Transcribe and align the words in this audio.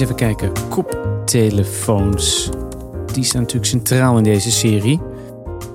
Even 0.00 0.14
kijken. 0.14 0.52
Koptelefoons. 0.68 2.50
Die 3.12 3.24
staan 3.24 3.40
natuurlijk 3.40 3.70
centraal 3.70 4.16
in 4.16 4.24
deze 4.24 4.50
serie. 4.50 5.00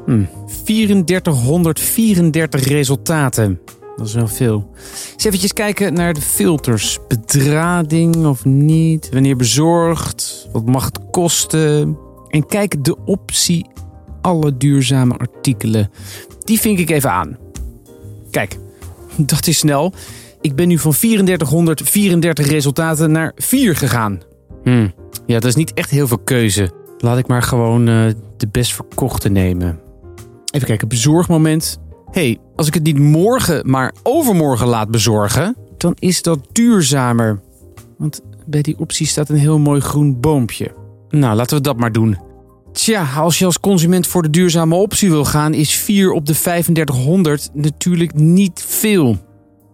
Hm, 0.05 0.23
3434 0.63 2.67
resultaten. 2.67 3.59
Dat 3.97 4.07
is 4.07 4.13
wel 4.13 4.27
veel. 4.27 4.69
Eens 5.13 5.23
eventjes 5.23 5.53
kijken 5.53 5.93
naar 5.93 6.13
de 6.13 6.21
filters. 6.21 6.99
Bedrading 7.07 8.25
of 8.25 8.45
niet? 8.45 9.09
Wanneer 9.11 9.35
bezorgd? 9.35 10.49
Wat 10.51 10.65
mag 10.65 10.85
het 10.85 10.99
kosten? 11.11 11.97
En 12.29 12.45
kijk 12.45 12.83
de 12.83 12.97
optie 13.05 13.65
alle 14.21 14.57
duurzame 14.57 15.17
artikelen. 15.17 15.91
Die 16.43 16.59
vink 16.59 16.79
ik 16.79 16.89
even 16.89 17.11
aan. 17.11 17.37
Kijk, 18.31 18.57
dat 19.31 19.47
is 19.47 19.57
snel. 19.57 19.93
Ik 20.41 20.55
ben 20.55 20.67
nu 20.67 20.77
van 20.77 20.91
3434 20.91 22.47
resultaten 22.47 23.11
naar 23.11 23.31
4 23.35 23.75
gegaan. 23.75 24.19
Hm. 24.63 24.87
Ja, 25.25 25.39
dat 25.39 25.45
is 25.45 25.55
niet 25.55 25.73
echt 25.73 25.89
heel 25.89 26.07
veel 26.07 26.19
keuze. 26.19 26.71
Laat 26.97 27.17
ik 27.17 27.27
maar 27.27 27.43
gewoon 27.43 27.89
uh, 27.89 28.11
de 28.37 28.47
best 28.51 28.73
verkochte 28.73 29.29
nemen. 29.29 29.79
Even 30.51 30.67
kijken, 30.67 30.87
bezorgmoment. 30.87 31.79
hey, 32.11 32.37
als 32.55 32.67
ik 32.67 32.73
het 32.73 32.83
niet 32.83 32.99
morgen, 32.99 33.69
maar 33.69 33.93
overmorgen 34.03 34.67
laat 34.67 34.91
bezorgen, 34.91 35.55
dan 35.77 35.95
is 35.99 36.21
dat 36.21 36.39
duurzamer. 36.51 37.39
Want 37.97 38.21
bij 38.45 38.61
die 38.61 38.79
optie 38.79 39.07
staat 39.07 39.29
een 39.29 39.35
heel 39.35 39.59
mooi 39.59 39.81
groen 39.81 40.19
boompje. 40.19 40.73
Nou, 41.09 41.35
laten 41.35 41.57
we 41.57 41.63
dat 41.63 41.77
maar 41.77 41.91
doen. 41.91 42.17
Tja, 42.71 43.07
als 43.15 43.39
je 43.39 43.45
als 43.45 43.59
consument 43.59 44.07
voor 44.07 44.21
de 44.21 44.29
duurzame 44.29 44.75
optie 44.75 45.09
wil 45.09 45.25
gaan, 45.25 45.53
is 45.53 45.75
4 45.75 46.11
op 46.11 46.25
de 46.25 46.33
3500 46.33 47.49
natuurlijk 47.53 48.13
niet 48.13 48.65
veel. 48.67 49.17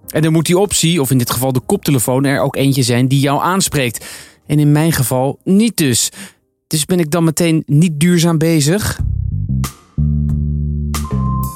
En 0.08 0.22
dan 0.22 0.32
moet 0.32 0.46
die 0.46 0.58
optie, 0.58 1.02
of 1.02 1.12
in 1.12 1.18
dit 1.18 1.32
geval 1.32 1.54
de 1.54 1.60
koptelefoon, 1.60 2.26
er 2.26 2.42
ook 2.42 2.56
eentje 2.56 2.84
zijn 2.84 3.08
die 3.08 3.20
jou 3.20 3.42
aanspreekt. 3.42 4.06
En 4.46 4.60
in 4.60 4.72
mijn 4.72 4.92
geval 4.92 5.40
niet 5.44 5.78
dus. 5.78 6.12
Dus 6.68 6.86
ben 6.86 7.00
ik 7.00 7.12
dan 7.12 7.24
meteen 7.24 7.64
niet 7.66 8.00
duurzaam 8.00 8.38
bezig? 8.38 9.00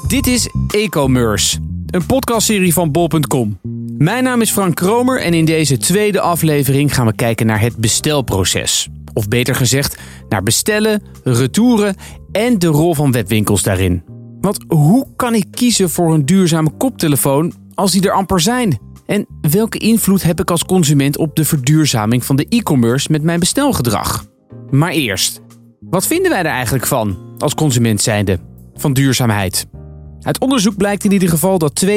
Dit 0.08 0.26
is 0.26 0.48
E-commerce, 0.68 1.58
een 1.86 2.06
podcastserie 2.06 2.72
van 2.72 2.90
bol.com. 2.90 3.58
Mijn 3.98 4.24
naam 4.24 4.40
is 4.40 4.50
Frank 4.50 4.74
Kromer 4.74 5.20
en 5.20 5.34
in 5.34 5.44
deze 5.44 5.76
tweede 5.76 6.20
aflevering 6.20 6.94
gaan 6.94 7.06
we 7.06 7.14
kijken 7.14 7.46
naar 7.46 7.60
het 7.60 7.76
bestelproces. 7.76 8.88
Of 9.14 9.28
beter 9.28 9.54
gezegd, 9.54 9.98
naar 10.28 10.42
bestellen, 10.42 11.02
retouren 11.24 11.96
en 12.32 12.58
de 12.58 12.66
rol 12.66 12.94
van 12.94 13.12
webwinkels 13.12 13.62
daarin. 13.62 14.02
Want 14.40 14.64
hoe 14.68 15.06
kan 15.16 15.34
ik 15.34 15.46
kiezen 15.50 15.90
voor 15.90 16.14
een 16.14 16.26
duurzame 16.26 16.70
koptelefoon 16.70 17.52
als 17.82 17.92
die 17.92 18.02
er 18.02 18.12
amper 18.12 18.40
zijn? 18.40 18.78
En 19.06 19.26
welke 19.50 19.78
invloed 19.78 20.22
heb 20.22 20.40
ik 20.40 20.50
als 20.50 20.64
consument 20.64 21.16
op 21.16 21.36
de 21.36 21.44
verduurzaming 21.44 22.24
van 22.24 22.36
de 22.36 22.46
e-commerce 22.48 23.08
met 23.10 23.22
mijn 23.22 23.40
bestelgedrag? 23.40 24.24
Maar 24.70 24.90
eerst, 24.90 25.40
wat 25.80 26.06
vinden 26.06 26.30
wij 26.30 26.40
er 26.40 26.46
eigenlijk 26.46 26.86
van 26.86 27.18
als 27.38 27.54
consument 27.54 28.00
zijnde 28.00 28.38
van 28.74 28.92
duurzaamheid? 28.92 29.66
Uit 30.20 30.40
onderzoek 30.40 30.76
blijkt 30.76 31.04
in 31.04 31.12
ieder 31.12 31.28
geval 31.28 31.58
dat 31.58 31.84
62% 31.84 31.88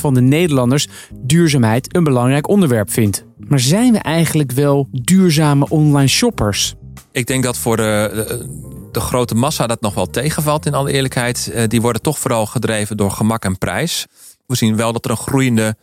van 0.00 0.14
de 0.14 0.20
Nederlanders 0.20 0.88
duurzaamheid 1.20 1.96
een 1.96 2.04
belangrijk 2.04 2.48
onderwerp 2.48 2.90
vindt. 2.90 3.24
Maar 3.38 3.60
zijn 3.60 3.92
we 3.92 3.98
eigenlijk 3.98 4.52
wel 4.52 4.88
duurzame 4.90 5.68
online 5.68 6.08
shoppers? 6.08 6.74
Ik 7.12 7.26
denk 7.26 7.44
dat 7.44 7.58
voor 7.58 7.76
de, 7.76 8.46
de, 8.92 9.00
grote 9.00 9.34
massa 9.34 9.66
dat 9.66 9.80
nog 9.80 9.94
wel 9.94 10.06
tegenvalt, 10.06 10.66
in 10.66 10.74
alle 10.74 10.92
eerlijkheid. 10.92 11.50
Eh, 11.54 11.68
die 11.68 11.80
worden 11.80 12.02
toch 12.02 12.18
vooral 12.18 12.46
gedreven 12.46 12.96
door 12.96 13.10
gemak 13.10 13.44
en 13.44 13.58
prijs. 13.58 14.06
We 14.46 14.56
zien 14.56 14.76
wel 14.76 14.92
dat 14.92 15.04
er 15.04 15.10
een 15.10 15.16
groeiende 15.16 15.76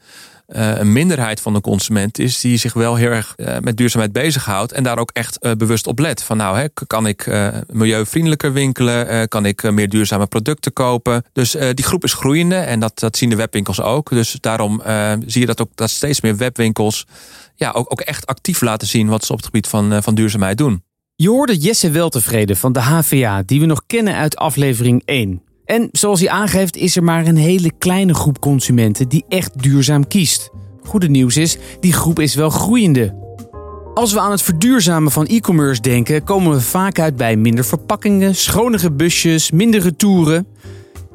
een 0.47 0.91
minderheid 0.93 1.41
van 1.41 1.53
de 1.53 1.61
consument 1.61 2.19
is 2.19 2.39
die 2.39 2.57
zich 2.57 2.73
wel 2.73 2.95
heel 2.95 3.09
erg 3.09 3.33
uh, 3.37 3.57
met 3.61 3.77
duurzaamheid 3.77 4.13
bezighoudt 4.13 4.71
en 4.71 4.83
daar 4.83 4.97
ook 4.97 5.09
echt 5.13 5.37
uh, 5.41 5.51
bewust 5.51 5.87
op 5.87 5.99
let. 5.99 6.23
Van 6.23 6.37
nou, 6.37 6.57
hè, 6.57 6.65
kan 6.87 7.07
ik 7.07 7.31
milieuvriendelijker 7.71 8.53
winkelen? 8.53 9.27
kan 9.27 9.45
ik 9.45 9.71
meer 9.71 9.89
duurzame 9.89 10.27
producten 10.27 10.73
kopen? 10.73 11.23
Dus 11.31 11.51
die 11.51 11.85
groep 11.85 12.03
is 12.03 12.13
groeiende 12.13 12.55
en 12.55 12.79
dat, 12.79 12.99
dat 12.99 13.17
zien 13.17 13.29
de 13.29 13.35
webwinkels 13.35 13.81
ook. 13.81 14.09
Dus 14.09 14.37
daarom 14.39 14.81
zie 15.25 15.41
je 15.41 15.47
dat 15.47 15.61
ook 15.61 15.69
dat 15.75 15.89
steeds 15.89 16.21
meer 16.21 16.37
webwinkels 16.37 17.05
ja, 17.55 17.71
ook, 17.71 17.91
ook 17.91 18.01
echt 18.01 18.25
actief 18.25 18.61
laten 18.61 18.87
zien 18.87 19.07
wat 19.07 19.25
ze 19.25 19.31
op 19.31 19.37
het 19.37 19.45
gebied 19.45 19.67
van, 19.67 20.03
van 20.03 20.15
duurzaamheid 20.15 20.57
doen. 20.57 20.83
Je 21.15 21.29
hoorde 21.29 21.57
Jesse 21.57 21.89
Weltevreden 21.89 22.57
van 22.57 22.73
de 22.73 22.81
HVA, 22.81 23.43
die 23.45 23.59
we 23.59 23.65
nog 23.65 23.81
kennen 23.87 24.15
uit 24.15 24.35
aflevering 24.35 25.01
1. 25.05 25.41
En 25.65 25.89
zoals 25.91 26.19
hij 26.19 26.29
aangeeft 26.29 26.75
is 26.75 26.95
er 26.95 27.03
maar 27.03 27.25
een 27.27 27.37
hele 27.37 27.71
kleine 27.77 28.13
groep 28.13 28.39
consumenten 28.39 29.09
die 29.09 29.25
echt 29.27 29.63
duurzaam 29.63 30.07
kiest. 30.07 30.49
Goede 30.83 31.09
nieuws 31.09 31.37
is, 31.37 31.57
die 31.79 31.93
groep 31.93 32.19
is 32.19 32.35
wel 32.35 32.49
groeiende. 32.49 33.21
Als 33.93 34.13
we 34.13 34.19
aan 34.19 34.31
het 34.31 34.41
verduurzamen 34.41 35.11
van 35.11 35.25
e-commerce 35.25 35.81
denken, 35.81 36.23
komen 36.23 36.51
we 36.51 36.61
vaak 36.61 36.99
uit 36.99 37.15
bij 37.15 37.35
minder 37.35 37.65
verpakkingen, 37.65 38.35
schonere 38.35 38.91
busjes, 38.91 39.51
minder 39.51 39.81
retouren. 39.81 40.47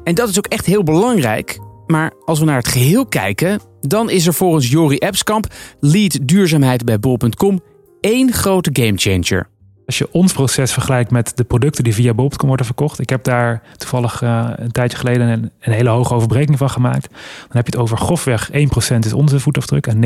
En 0.03 0.15
dat 0.15 0.29
is 0.29 0.37
ook 0.37 0.47
echt 0.47 0.65
heel 0.65 0.83
belangrijk. 0.83 1.59
Maar 1.87 2.13
als 2.25 2.39
we 2.39 2.45
naar 2.45 2.57
het 2.57 2.67
geheel 2.67 3.05
kijken, 3.05 3.59
dan 3.81 4.09
is 4.09 4.27
er 4.27 4.33
volgens 4.33 4.69
Jori 4.69 4.97
Epskamp, 4.97 5.53
lead 5.79 6.19
duurzaamheid 6.27 6.85
bij 6.85 6.99
bol.com, 6.99 7.59
één 8.01 8.33
grote 8.33 8.69
gamechanger. 8.73 9.49
Als 9.89 9.97
je 9.97 10.11
ons 10.11 10.33
proces 10.33 10.73
vergelijkt 10.73 11.11
met 11.11 11.31
de 11.37 11.43
producten 11.43 11.83
die 11.83 11.93
via 11.93 12.13
Bol.com 12.13 12.47
worden 12.47 12.65
verkocht. 12.65 12.99
Ik 12.99 13.09
heb 13.09 13.23
daar 13.23 13.61
toevallig 13.77 14.21
uh, 14.21 14.49
een 14.55 14.71
tijdje 14.71 14.97
geleden 14.97 15.27
een, 15.27 15.51
een, 15.59 15.73
hele 15.73 15.89
hoge 15.89 16.13
overbreking 16.13 16.57
van 16.57 16.69
gemaakt. 16.69 17.09
Dan 17.47 17.57
heb 17.57 17.65
je 17.65 17.71
het 17.71 17.81
over 17.81 17.97
grofweg 17.97 18.49
1% 18.51 18.53
is 18.99 19.13
onze 19.13 19.39
voetafdruk. 19.39 19.87
En 19.87 19.95
99% 19.95 19.99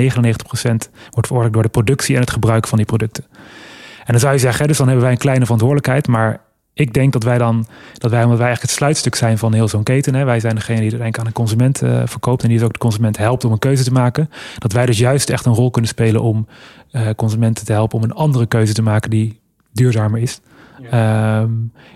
wordt 1.09 1.27
veroorzaakt 1.27 1.53
door 1.53 1.63
de 1.63 1.69
productie 1.69 2.15
en 2.15 2.21
het 2.21 2.31
gebruik 2.31 2.67
van 2.67 2.77
die 2.77 2.87
producten. 2.87 3.23
En 3.99 4.11
dan 4.11 4.19
zou 4.19 4.33
je 4.33 4.39
zeggen, 4.39 4.67
dus 4.67 4.77
dan 4.77 4.85
hebben 4.85 5.03
wij 5.03 5.13
een 5.13 5.19
kleine 5.19 5.43
verantwoordelijkheid. 5.43 6.07
Maar 6.07 6.41
ik 6.73 6.93
denk 6.93 7.13
dat 7.13 7.23
wij 7.23 7.37
dan, 7.37 7.65
dat 7.97 8.11
wij, 8.11 8.23
omdat 8.23 8.37
wij 8.37 8.47
eigenlijk 8.47 8.61
het 8.61 8.71
sluitstuk 8.71 9.15
zijn 9.15 9.37
van 9.37 9.53
heel 9.53 9.67
zo'n 9.67 9.83
keten. 9.83 10.15
Hè, 10.15 10.23
wij 10.23 10.39
zijn 10.39 10.55
degene 10.55 10.79
die 10.79 10.99
het 10.99 11.17
aan 11.17 11.25
een 11.25 11.33
consument 11.33 11.81
uh, 11.81 12.01
verkoopt 12.05 12.41
en 12.41 12.47
die 12.47 12.57
dus 12.57 12.65
ook 12.67 12.73
de 12.73 12.79
consument 12.79 13.17
helpt 13.17 13.45
om 13.45 13.51
een 13.51 13.59
keuze 13.59 13.83
te 13.83 13.91
maken. 13.91 14.29
Dat 14.57 14.71
wij 14.71 14.85
dus 14.85 14.97
juist 14.97 15.29
echt 15.29 15.45
een 15.45 15.53
rol 15.53 15.69
kunnen 15.69 15.91
spelen 15.91 16.21
om 16.21 16.47
uh, 16.91 17.09
consumenten 17.15 17.65
te 17.65 17.71
helpen 17.71 17.97
om 17.97 18.03
een 18.03 18.13
andere 18.13 18.45
keuze 18.45 18.73
te 18.73 18.81
maken 18.81 19.09
die 19.09 19.41
duurzamer 19.73 20.21
is. 20.21 20.39
Ehm, 20.89 21.51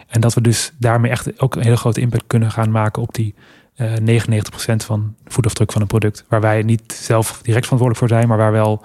en 0.08 0.22
dat 0.22 0.34
we 0.34 0.42
dus 0.42 0.74
daarmee 0.80 1.12
echt 1.12 1.42
ook 1.42 1.56
een 1.56 1.64
hele 1.64 1.78
grote 1.78 2.02
impact 2.02 2.24
kunnen 2.28 2.52
gaan 2.52 2.72
maken 2.72 3.02
op 3.02 3.14
die 3.14 3.36
uh, 3.78 3.96
eh, 3.96 4.04
99% 4.04 4.86
van 4.86 5.16
voetafdruk 5.26 5.72
van 5.72 5.82
een 5.82 5.88
product. 5.88 6.26
Waar 6.28 6.42
wij 6.42 6.62
niet 6.62 6.94
zelf 7.02 7.40
direct 7.42 7.66
verantwoordelijk 7.66 7.98
voor 7.98 8.08
zijn, 8.08 8.28
maar 8.28 8.38
waar 8.38 8.52
wel 8.52 8.82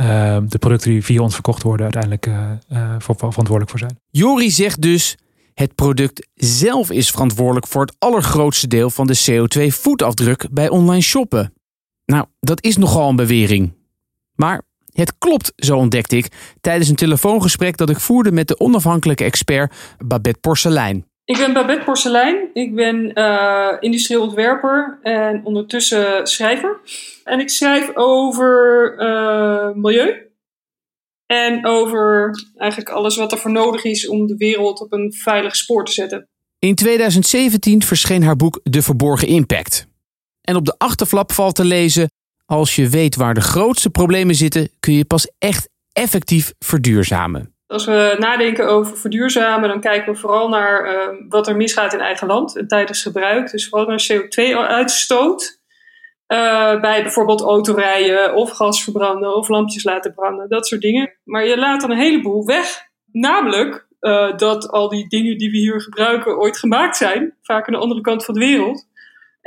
uh, 0.00 0.38
de 0.48 0.58
producten 0.58 0.90
die 0.90 1.04
via 1.04 1.20
ons 1.20 1.34
verkocht 1.34 1.62
worden 1.62 1.82
uiteindelijk 1.82 2.26
uh, 2.26 2.94
voor, 2.98 3.14
verantwoordelijk 3.16 3.70
voor 3.70 3.78
zijn. 3.78 3.98
Jori 4.10 4.50
zegt 4.50 4.82
dus. 4.82 5.16
Het 5.54 5.74
product 5.74 6.28
zelf 6.34 6.90
is 6.90 7.10
verantwoordelijk 7.10 7.66
voor 7.66 7.80
het 7.80 7.94
allergrootste 7.98 8.66
deel 8.66 8.90
van 8.90 9.06
de 9.06 9.18
CO2-voetafdruk 9.30 10.46
bij 10.50 10.68
online 10.68 11.02
shoppen. 11.02 11.52
Nou, 12.04 12.26
dat 12.40 12.62
is 12.62 12.76
nogal 12.76 13.08
een 13.08 13.16
bewering. 13.16 13.72
Maar 14.34 14.62
het 15.02 15.18
klopt, 15.18 15.52
zo 15.56 15.76
ontdekte 15.76 16.16
ik 16.16 16.28
tijdens 16.60 16.88
een 16.88 16.96
telefoongesprek 16.96 17.76
dat 17.76 17.90
ik 17.90 18.00
voerde 18.00 18.32
met 18.32 18.48
de 18.48 18.60
onafhankelijke 18.60 19.24
expert 19.24 19.74
Babette 19.98 20.40
Porcelein. 20.40 21.06
Ik 21.24 21.36
ben 21.36 21.52
Babette 21.52 21.84
Porcelein. 21.84 22.50
Ik 22.52 22.74
ben 22.74 23.10
uh, 23.18 23.76
industrieel 23.80 24.22
ontwerper 24.22 24.98
en 25.02 25.40
ondertussen 25.44 26.26
schrijver. 26.26 26.80
En 27.24 27.40
ik 27.40 27.50
schrijf 27.50 27.90
over 27.94 28.94
uh, 28.98 29.74
milieu. 29.74 30.32
En 31.26 31.66
over 31.66 32.30
eigenlijk 32.56 32.90
alles 32.90 33.16
wat 33.16 33.32
er 33.32 33.38
voor 33.38 33.50
nodig 33.50 33.84
is 33.84 34.08
om 34.08 34.26
de 34.26 34.36
wereld 34.36 34.80
op 34.80 34.92
een 34.92 35.12
veilig 35.12 35.56
spoor 35.56 35.84
te 35.84 35.92
zetten. 35.92 36.28
In 36.58 36.74
2017 36.74 37.82
verscheen 37.82 38.22
haar 38.22 38.36
boek 38.36 38.60
De 38.62 38.82
Verborgen 38.82 39.28
Impact. 39.28 39.86
En 40.40 40.56
op 40.56 40.64
de 40.64 40.74
achterflap 40.78 41.32
valt 41.32 41.54
te 41.54 41.64
lezen 41.64 42.08
als 42.46 42.76
je 42.76 42.88
weet 42.88 43.16
waar 43.16 43.34
de 43.34 43.40
grootste 43.40 43.90
problemen 43.90 44.34
zitten, 44.34 44.70
kun 44.80 44.92
je 44.92 45.04
pas 45.04 45.30
echt 45.38 45.68
effectief 45.92 46.52
verduurzamen. 46.58 47.54
Als 47.66 47.84
we 47.84 48.16
nadenken 48.18 48.68
over 48.68 48.96
verduurzamen, 48.96 49.68
dan 49.68 49.80
kijken 49.80 50.12
we 50.12 50.18
vooral 50.18 50.48
naar 50.48 50.92
uh, 50.92 51.28
wat 51.28 51.48
er 51.48 51.56
misgaat 51.56 51.92
in 51.92 52.00
eigen 52.00 52.26
land 52.26 52.64
tijdens 52.66 53.02
gebruik. 53.02 53.50
Dus 53.50 53.68
vooral 53.68 53.88
naar 53.88 54.06
CO2-uitstoot. 54.12 55.62
Uh, 56.28 56.72
eh, 56.72 56.80
bij 56.80 57.02
bijvoorbeeld 57.02 57.40
autorijden 57.40 58.34
of 58.34 58.50
gas 58.50 58.82
verbranden 58.84 59.36
of 59.36 59.48
lampjes 59.48 59.84
laten 59.84 60.14
branden, 60.14 60.48
dat 60.48 60.66
soort 60.66 60.80
dingen. 60.80 61.12
Maar 61.24 61.46
je 61.46 61.58
laat 61.58 61.80
dan 61.80 61.90
een 61.90 61.98
heleboel 61.98 62.46
weg. 62.46 62.82
Namelijk 63.12 63.86
dat 64.36 64.68
al 64.70 64.88
die 64.88 65.08
dingen 65.08 65.38
die 65.38 65.50
we 65.50 65.56
hier 65.56 65.80
gebruiken 65.80 66.38
ooit 66.38 66.58
gemaakt 66.58 66.96
zijn, 66.96 67.34
vaak 67.42 67.66
aan 67.66 67.72
de 67.72 67.80
andere 67.80 68.00
kant 68.00 68.24
van 68.24 68.34
de 68.34 68.40
wereld. 68.40 68.86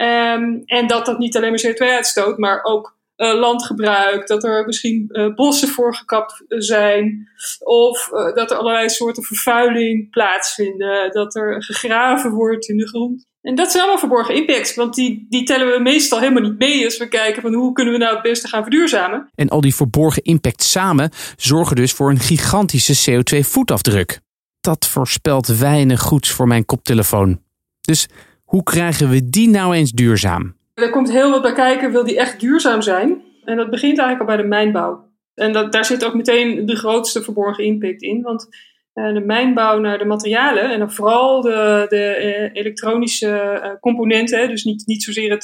Um, 0.02 0.62
en 0.66 0.88
dat 0.88 1.06
dat 1.06 1.18
niet 1.18 1.38
alleen 1.38 1.50
maar 1.50 1.66
CO2 1.68 1.78
uitstoot, 1.78 2.38
maar 2.38 2.64
ook 2.64 2.98
uh, 3.18 3.40
landgebruik, 3.40 4.28
dat 4.28 4.44
er 4.44 4.66
misschien 4.66 5.06
uh, 5.08 5.34
bossen 5.36 5.68
voor 5.68 5.96
gekapt 5.96 6.44
zijn, 6.48 7.30
of 7.60 8.10
dat 8.34 8.52
er 8.52 8.58
allerlei 8.58 8.90
soorten 8.90 9.24
vervuiling 9.24 10.10
plaatsvinden, 10.10 11.12
dat 11.12 11.36
er 11.36 11.64
gegraven 11.64 12.32
wordt 12.32 12.70
in 12.70 12.78
de 12.78 12.88
grond. 12.88 13.26
En 13.42 13.56
dat 13.56 13.72
zijn 13.72 13.84
allemaal 13.84 14.00
verborgen 14.00 14.36
impacts, 14.36 14.76
want 14.76 14.96
die, 14.96 15.26
die 15.30 15.44
tellen 15.44 15.68
we 15.72 15.80
meestal 15.80 16.20
helemaal 16.20 16.42
niet 16.42 16.58
mee 16.58 16.86
als 16.86 16.98
we 16.98 17.08
kijken 17.08 17.42
van 17.42 17.54
hoe 17.54 17.72
kunnen 17.74 17.94
we 17.94 18.00
nou 18.00 18.14
het 18.14 18.24
beste 18.24 18.48
gaan 18.48 18.62
verduurzamen. 18.62 19.30
En 19.36 19.50
al 19.50 19.62
die 19.62 19.76
verborgen 19.76 20.24
impacts 20.24 20.72
samen 20.72 21.12
zorgen 21.36 21.76
dus 21.76 21.94
voor 21.94 22.10
een 22.10 22.20
gigantische 22.20 23.12
CO2-voetafdruk. 23.12 24.20
Dat 24.62 24.88
voorspelt 24.88 25.48
weinig 25.48 26.02
goeds 26.02 26.30
voor 26.30 26.48
mijn 26.48 26.66
koptelefoon. 26.66 27.42
Dus 27.82 28.08
hoe 28.48 28.64
krijgen 28.64 29.10
we 29.10 29.30
die 29.30 29.50
nou 29.50 29.76
eens 29.76 29.92
duurzaam? 29.92 30.56
Er 30.74 30.90
komt 30.90 31.12
heel 31.12 31.30
wat 31.30 31.42
bij 31.42 31.54
kijken, 31.54 31.92
wil 31.92 32.04
die 32.04 32.18
echt 32.18 32.40
duurzaam 32.40 32.82
zijn? 32.82 33.22
En 33.44 33.58
dat 33.58 33.70
begint 33.70 33.98
eigenlijk 34.00 34.30
al 34.30 34.36
bij 34.36 34.44
de 34.44 34.50
mijnbouw. 34.50 35.06
En 35.34 35.54
dat, 35.54 35.72
daar 35.72 35.86
zit 35.86 36.06
ook 36.06 36.14
meteen 36.14 36.66
de 36.66 36.76
grootste 36.76 37.24
verborgen 37.24 37.64
impact 37.64 38.02
in, 38.02 38.22
want 38.22 38.48
eh, 38.94 39.14
de 39.14 39.20
mijnbouw 39.20 39.80
naar 39.80 39.98
de 39.98 40.06
materialen 40.06 40.72
en 40.72 40.80
dan 40.80 40.92
vooral 40.92 41.42
de, 41.42 41.86
de 41.90 42.04
eh, 42.04 42.50
elektronische 42.54 43.38
eh, 43.38 43.72
componenten. 43.80 44.50
Dus 44.50 44.64
niet, 44.64 44.84
niet 44.86 45.04
zozeer 45.04 45.32
het, 45.32 45.44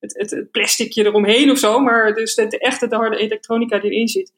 het, 0.00 0.30
het, 0.30 0.50
plasticje 0.50 1.04
eromheen 1.04 1.50
of 1.50 1.58
zo, 1.58 1.80
maar 1.80 2.14
dus 2.14 2.34
de, 2.34 2.46
de 2.46 2.58
echte, 2.58 2.88
de 2.88 2.96
harde 2.96 3.16
elektronica 3.16 3.78
die 3.78 3.90
erin 3.90 4.08
zit. 4.08 4.32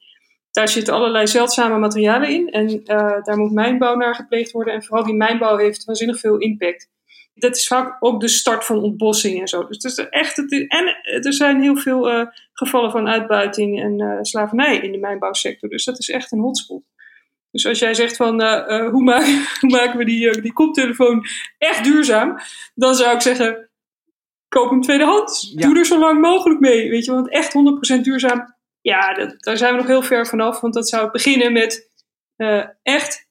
Daar 0.51 0.67
zitten 0.67 0.93
allerlei 0.93 1.27
zeldzame 1.27 1.77
materialen 1.77 2.29
in 2.29 2.49
en 2.49 2.81
daar 3.23 3.37
moet 3.37 3.51
mijnbouw 3.51 3.95
naar 3.95 4.15
gepleegd 4.15 4.51
worden. 4.51 4.73
En 4.73 4.83
vooral 4.83 5.05
die 5.05 5.15
mijnbouw 5.15 5.57
heeft 5.57 5.85
waanzinnig 5.85 6.19
veel 6.19 6.37
impact. 6.37 6.89
Dat 7.37 7.55
is 7.55 7.67
vaak 7.67 7.97
ook 7.99 8.21
de 8.21 8.27
start 8.27 8.65
van 8.65 8.83
ontbossing 8.83 9.41
en 9.41 9.47
zo. 9.47 9.67
Dus 9.67 9.75
het 9.75 9.83
is 9.83 10.09
echt, 10.09 10.35
het 10.35 10.51
en 10.51 10.97
er 11.03 11.33
zijn 11.33 11.61
heel 11.61 11.77
veel 11.77 12.29
gevallen 12.53 12.91
van 12.91 13.07
uitbuiting 13.07 13.81
en 13.81 14.25
slavernij 14.25 14.77
in 14.77 14.91
de 14.91 14.97
mijnbouwsector. 14.97 15.69
Dus 15.69 15.85
dat 15.85 15.99
is 15.99 16.09
echt 16.09 16.31
een 16.31 16.39
hotspot. 16.39 16.83
Dus 17.55 17.65
als 17.65 17.79
jij 17.79 17.93
zegt 17.93 18.15
van 18.15 18.41
uh, 18.41 18.63
uh, 18.67 18.89
hoe, 18.89 19.03
maken, 19.03 19.45
hoe, 19.59 19.69
maken 19.69 19.97
we 19.97 20.05
die, 20.05 20.27
uh, 20.27 20.41
die 20.41 20.53
koptelefoon 20.53 21.25
echt 21.57 21.83
duurzaam, 21.83 22.37
dan 22.73 22.95
zou 22.95 23.15
ik 23.15 23.21
zeggen, 23.21 23.69
koop 24.47 24.69
hem 24.69 24.81
tweedehands. 24.81 25.51
Ja. 25.55 25.67
Doe 25.67 25.77
er 25.77 25.85
zo 25.85 25.99
lang 25.99 26.21
mogelijk 26.21 26.59
mee. 26.59 26.89
Weet 26.89 27.05
je, 27.05 27.11
want 27.11 27.29
echt 27.29 27.53
100% 27.97 28.01
duurzaam, 28.01 28.55
ja, 28.81 29.13
dat, 29.13 29.35
daar 29.43 29.57
zijn 29.57 29.71
we 29.71 29.77
nog 29.77 29.87
heel 29.87 30.01
ver 30.01 30.27
vanaf. 30.27 30.59
Want 30.59 30.73
dat 30.73 30.89
zou 30.89 31.11
beginnen 31.11 31.53
met 31.53 31.91
echt 32.83 33.27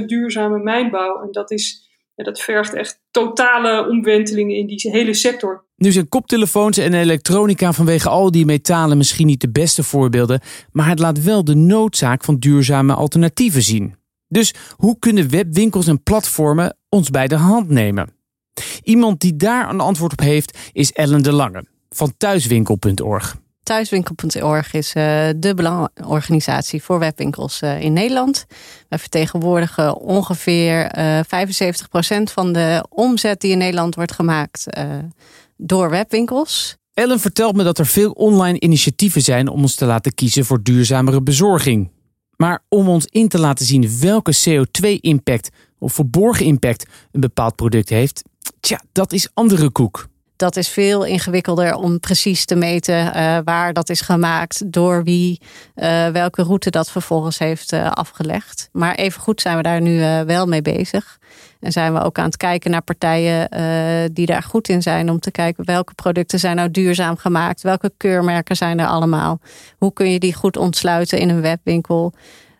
100% 0.00 0.04
duurzame 0.04 0.58
mijnbouw. 0.58 1.22
En 1.22 1.32
dat 1.32 1.50
is 1.50 1.83
dat 2.14 2.40
vergt 2.40 2.74
echt 2.74 3.00
totale 3.10 3.88
omwentelingen 3.88 4.56
in 4.56 4.66
die 4.66 4.90
hele 4.90 5.14
sector. 5.14 5.64
Nu 5.76 5.92
zijn 5.92 6.08
koptelefoons 6.08 6.78
en 6.78 6.94
elektronica 6.94 7.72
vanwege 7.72 8.08
al 8.08 8.30
die 8.30 8.44
metalen 8.44 8.96
misschien 8.96 9.26
niet 9.26 9.40
de 9.40 9.50
beste 9.50 9.82
voorbeelden, 9.82 10.40
maar 10.72 10.88
het 10.88 10.98
laat 10.98 11.22
wel 11.22 11.44
de 11.44 11.54
noodzaak 11.54 12.24
van 12.24 12.38
duurzame 12.38 12.94
alternatieven 12.94 13.62
zien. 13.62 13.94
Dus 14.28 14.54
hoe 14.76 14.98
kunnen 14.98 15.30
webwinkels 15.30 15.86
en 15.86 16.02
platformen 16.02 16.76
ons 16.88 17.10
bij 17.10 17.28
de 17.28 17.36
hand 17.36 17.68
nemen? 17.68 18.12
Iemand 18.82 19.20
die 19.20 19.36
daar 19.36 19.70
een 19.70 19.80
antwoord 19.80 20.12
op 20.12 20.20
heeft 20.20 20.58
is 20.72 20.92
Ellen 20.92 21.22
de 21.22 21.32
Lange 21.32 21.64
van 21.88 22.14
thuiswinkel.org. 22.16 23.42
Thuiswinkel.org 23.64 24.72
is 24.72 24.94
uh, 24.94 25.28
de 25.36 25.54
belangenorganisatie 25.54 26.82
voor 26.82 26.98
webwinkels 26.98 27.62
uh, 27.62 27.80
in 27.80 27.92
Nederland. 27.92 28.46
Wij 28.88 28.98
vertegenwoordigen 28.98 29.96
ongeveer 29.96 30.98
uh, 30.98 31.18
eh, 31.18 31.48
75% 31.48 32.22
van 32.22 32.52
de 32.52 32.86
omzet 32.88 33.40
die 33.40 33.50
in 33.50 33.58
Nederland 33.58 33.94
wordt 33.94 34.12
gemaakt 34.12 34.66
door 35.56 35.90
webwinkels. 35.90 36.76
Ellen 36.94 37.20
vertelt 37.20 37.56
me 37.56 37.62
dat 37.62 37.78
er 37.78 37.86
veel 37.86 38.10
online 38.10 38.60
initiatieven 38.60 39.22
zijn 39.22 39.48
om 39.48 39.62
ons 39.62 39.74
te 39.74 39.84
laten 39.84 40.14
kiezen 40.14 40.44
voor 40.44 40.62
duurzamere 40.62 41.22
bezorging. 41.22 41.90
Maar 42.36 42.62
om 42.68 42.88
ons 42.88 43.06
in 43.06 43.28
te 43.28 43.38
laten 43.38 43.66
zien 43.66 43.98
welke 44.00 44.34
CO2-impact 44.36 45.48
of 45.78 45.92
verborgen 45.92 46.46
impact 46.46 46.86
een 47.12 47.20
bepaald 47.20 47.56
product 47.56 47.88
heeft, 47.88 48.22
tja, 48.60 48.80
dat 48.92 49.12
is 49.12 49.28
andere 49.34 49.70
koek 49.70 50.08
dat 50.36 50.56
is 50.56 50.68
veel 50.68 51.04
ingewikkelder 51.04 51.74
om 51.74 52.00
precies 52.00 52.44
te 52.44 52.54
meten 52.54 52.94
uh, 52.94 53.38
waar 53.44 53.72
dat 53.72 53.88
is 53.88 54.00
gemaakt, 54.00 54.72
door 54.72 55.04
wie, 55.04 55.40
uh, 55.76 56.06
welke 56.08 56.42
route 56.42 56.70
dat 56.70 56.90
vervolgens 56.90 57.38
heeft 57.38 57.72
uh, 57.72 57.90
afgelegd. 57.90 58.68
Maar 58.72 58.94
evengoed 58.94 59.40
zijn 59.40 59.56
we 59.56 59.62
daar 59.62 59.80
nu 59.80 60.24
wel 60.26 60.46
mee 60.46 60.62
bezig. 60.62 61.18
En 61.60 61.72
zijn 61.72 61.94
we 61.94 62.00
ook 62.00 62.18
aan 62.18 62.24
het 62.24 62.36
kijken 62.36 62.70
naar 62.70 62.82
partijen 62.82 63.48
die 64.12 64.26
daar 64.26 64.42
goed 64.42 64.68
in 64.68 64.82
zijn 64.82 65.10
om 65.10 65.20
te 65.20 65.30
kijken 65.30 65.64
welke 65.64 65.94
producten 65.94 66.38
zijn 66.38 66.56
nou 66.56 66.70
duurzaam 66.70 67.16
gemaakt, 67.16 67.62
welke 67.62 67.92
keurmerken 67.96 68.56
zijn 68.56 68.78
er 68.78 68.86
allemaal. 68.86 69.40
Hoe 69.78 69.92
kun 69.92 70.10
je 70.10 70.18
die 70.18 70.34
goed 70.34 70.56
ontsluiten 70.56 71.18
in 71.18 71.28
een 71.28 71.40
webwinkel? 71.40 72.12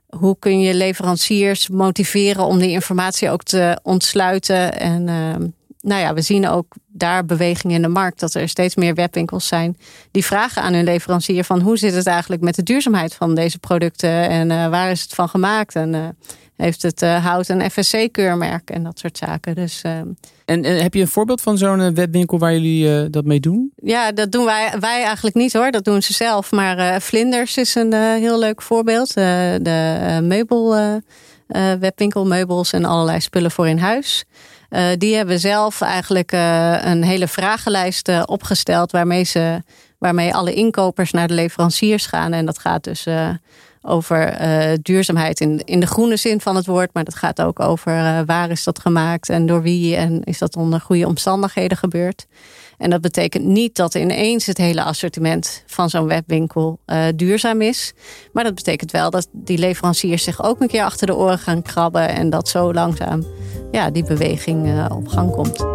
Hoe 0.09 0.37
kun 0.39 0.61
je 0.61 0.75
leveranciers 0.75 1.69
motiveren 1.69 2.45
om 2.45 2.59
die 2.59 2.71
informatie 2.71 3.31
ook 3.31 3.43
te 3.43 3.79
ontsluiten 3.83 4.79
en 4.79 5.09
ehm, 5.09 5.47
nou 5.85 6.01
ja, 6.01 6.15
we 6.15 6.21
zien 6.21 6.49
ook 6.49 6.67
daar 6.87 7.25
beweging 7.25 7.73
in 7.73 7.83
de 7.83 7.89
markt. 7.89 8.21
Dat 8.21 8.35
er 8.35 8.49
steeds 8.49 8.75
meer 8.75 8.95
webwinkels 8.95 9.47
zijn 9.47 9.77
die 10.11 10.25
vragen 10.25 10.63
aan 10.63 10.73
hun 10.73 10.85
leverancier 10.85 11.45
van 11.45 11.61
hoe 11.61 11.77
zit 11.77 11.95
het 11.95 12.07
eigenlijk 12.07 12.43
met 12.43 12.55
de 12.55 12.63
duurzaamheid 12.63 13.15
van 13.15 13.35
deze 13.35 13.59
producten 13.59 14.29
en 14.29 14.51
uh, 14.51 14.69
waar 14.69 14.91
is 14.91 15.03
het 15.03 15.15
van 15.15 15.29
gemaakt 15.29 15.75
en 15.75 15.95
uh, 15.95 16.09
heeft 16.57 16.83
het 16.83 17.03
uh, 17.03 17.25
hout 17.25 17.49
een 17.49 17.71
FSC-keurmerk 17.71 18.71
en 18.71 18.83
dat 18.83 18.99
soort 18.99 19.19
zaken. 19.19 19.55
Dus, 19.55 19.83
en, 19.83 20.17
en, 20.45 20.83
heb 20.83 20.95
je 20.95 21.01
een 21.01 21.09
voorbeeld 21.09 21.41
van 21.41 21.59
zo'n 21.59 21.95
webwinkel 21.95 22.39
waar 22.39 22.53
jullie 22.53 23.11
dat 23.11 23.25
mee 23.25 23.41
doen? 23.41 23.73
Ja, 23.77 24.13
dat 24.13 24.33
doen 24.33 24.45
wij, 24.45 24.73
wij 24.81 25.05
eigenlijk 25.05 25.37
niet 25.37 25.53
hoor. 25.53 25.71
Dat 25.71 25.85
doen 25.85 26.03
ze 26.03 26.13
zelf. 26.13 26.51
Maar 26.53 27.01
Vlinders 27.01 27.57
is 27.57 27.75
een 27.75 27.93
heel 27.93 28.39
leuk 28.39 28.63
voorbeeld. 28.63 29.15
de 29.15 30.19
meubel 30.23 30.77
webwinkel, 31.79 32.27
meubels 32.27 32.73
en 32.73 32.85
allerlei 32.85 33.21
spullen 33.21 33.51
voor 33.51 33.69
in 33.69 33.79
huis. 33.79 34.25
Uh, 34.75 34.87
die 34.99 35.17
hebben 35.17 35.41
zelf 35.41 35.81
eigenlijk 35.81 36.33
uh, 36.33 36.85
een 36.85 37.03
hele 37.03 37.29
vragenlijst 37.29 38.09
uh, 38.09 38.23
opgesteld 38.25 38.93
waarmee, 38.93 39.25
ze, 39.25 39.63
waarmee 39.99 40.35
alle 40.35 40.55
inkopers 40.55 41.11
naar 41.11 41.29
de 41.29 41.35
leveranciers 41.35 42.07
gaan. 42.07 42.33
En 42.33 42.47
dat 42.47 42.59
gaat 42.59 42.85
dus 42.85 43.07
over 43.83 44.37
duurzaamheid 44.83 45.41
in, 45.41 45.61
in 45.65 45.81
de 45.81 45.87
groene 45.87 46.17
zin 46.17 46.41
van 46.41 46.57
het 46.57 46.67
woord. 46.67 46.91
Maar 46.93 47.05
dat 47.05 47.15
gaat 47.15 47.43
ook 47.43 47.61
over 47.61 48.25
waar 48.25 48.51
is 48.51 48.65
dat 48.65 48.79
gemaakt 48.79 49.29
en 49.29 49.47
door 49.47 49.63
wie 49.63 49.97
en 49.97 50.23
is 50.25 50.39
dat 50.39 50.57
onder 50.57 50.81
goede 50.81 51.07
omstandigheden 51.07 51.77
gebeurd. 51.77 52.27
En 52.79 52.91
dat 52.91 53.01
betekent 53.01 53.45
niet 53.45 53.77
dat 53.77 53.95
ineens 53.95 54.47
het 54.47 54.59
hele 54.59 54.83
assortiment 54.83 55.63
van 55.67 55.91
zo'n 55.91 56.07
webwinkel 56.07 56.79
uh, 56.87 57.05
duurzaam 57.17 57.61
is. 57.61 57.93
Maar 58.33 58.45
dat 58.45 58.55
betekent 58.55 58.91
wel 58.91 59.11
dat 59.11 59.29
die 59.33 59.59
leveranciers 59.59 60.23
zich 60.23 60.43
ook 60.45 60.61
een 60.61 60.69
keer 60.69 60.85
achter 60.85 61.07
de 61.07 61.17
oren 61.17 61.39
gaan 61.39 61.63
krabben. 61.63 62.09
En 62.09 62.31
dat 62.31 62.49
zo 62.49 62.73
langzaam 62.73 63.25
ja, 63.73 63.91
die 63.91 64.05
beweging 64.05 64.67
uh, 64.67 64.87
op 64.97 65.09
gang 65.09 65.31
komt. 65.31 65.67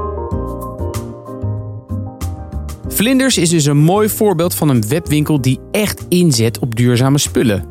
Vlinders 2.88 3.38
is 3.38 3.50
dus 3.50 3.66
een 3.66 3.78
mooi 3.78 4.10
voorbeeld 4.10 4.56
van 4.56 4.69
een 4.69 4.88
webwinkel 4.88 5.42
die 5.42 5.60
echt 5.72 6.06
inzet 6.10 6.59
op 6.59 6.76
duurzame 6.76 7.18
spullen. 7.18 7.64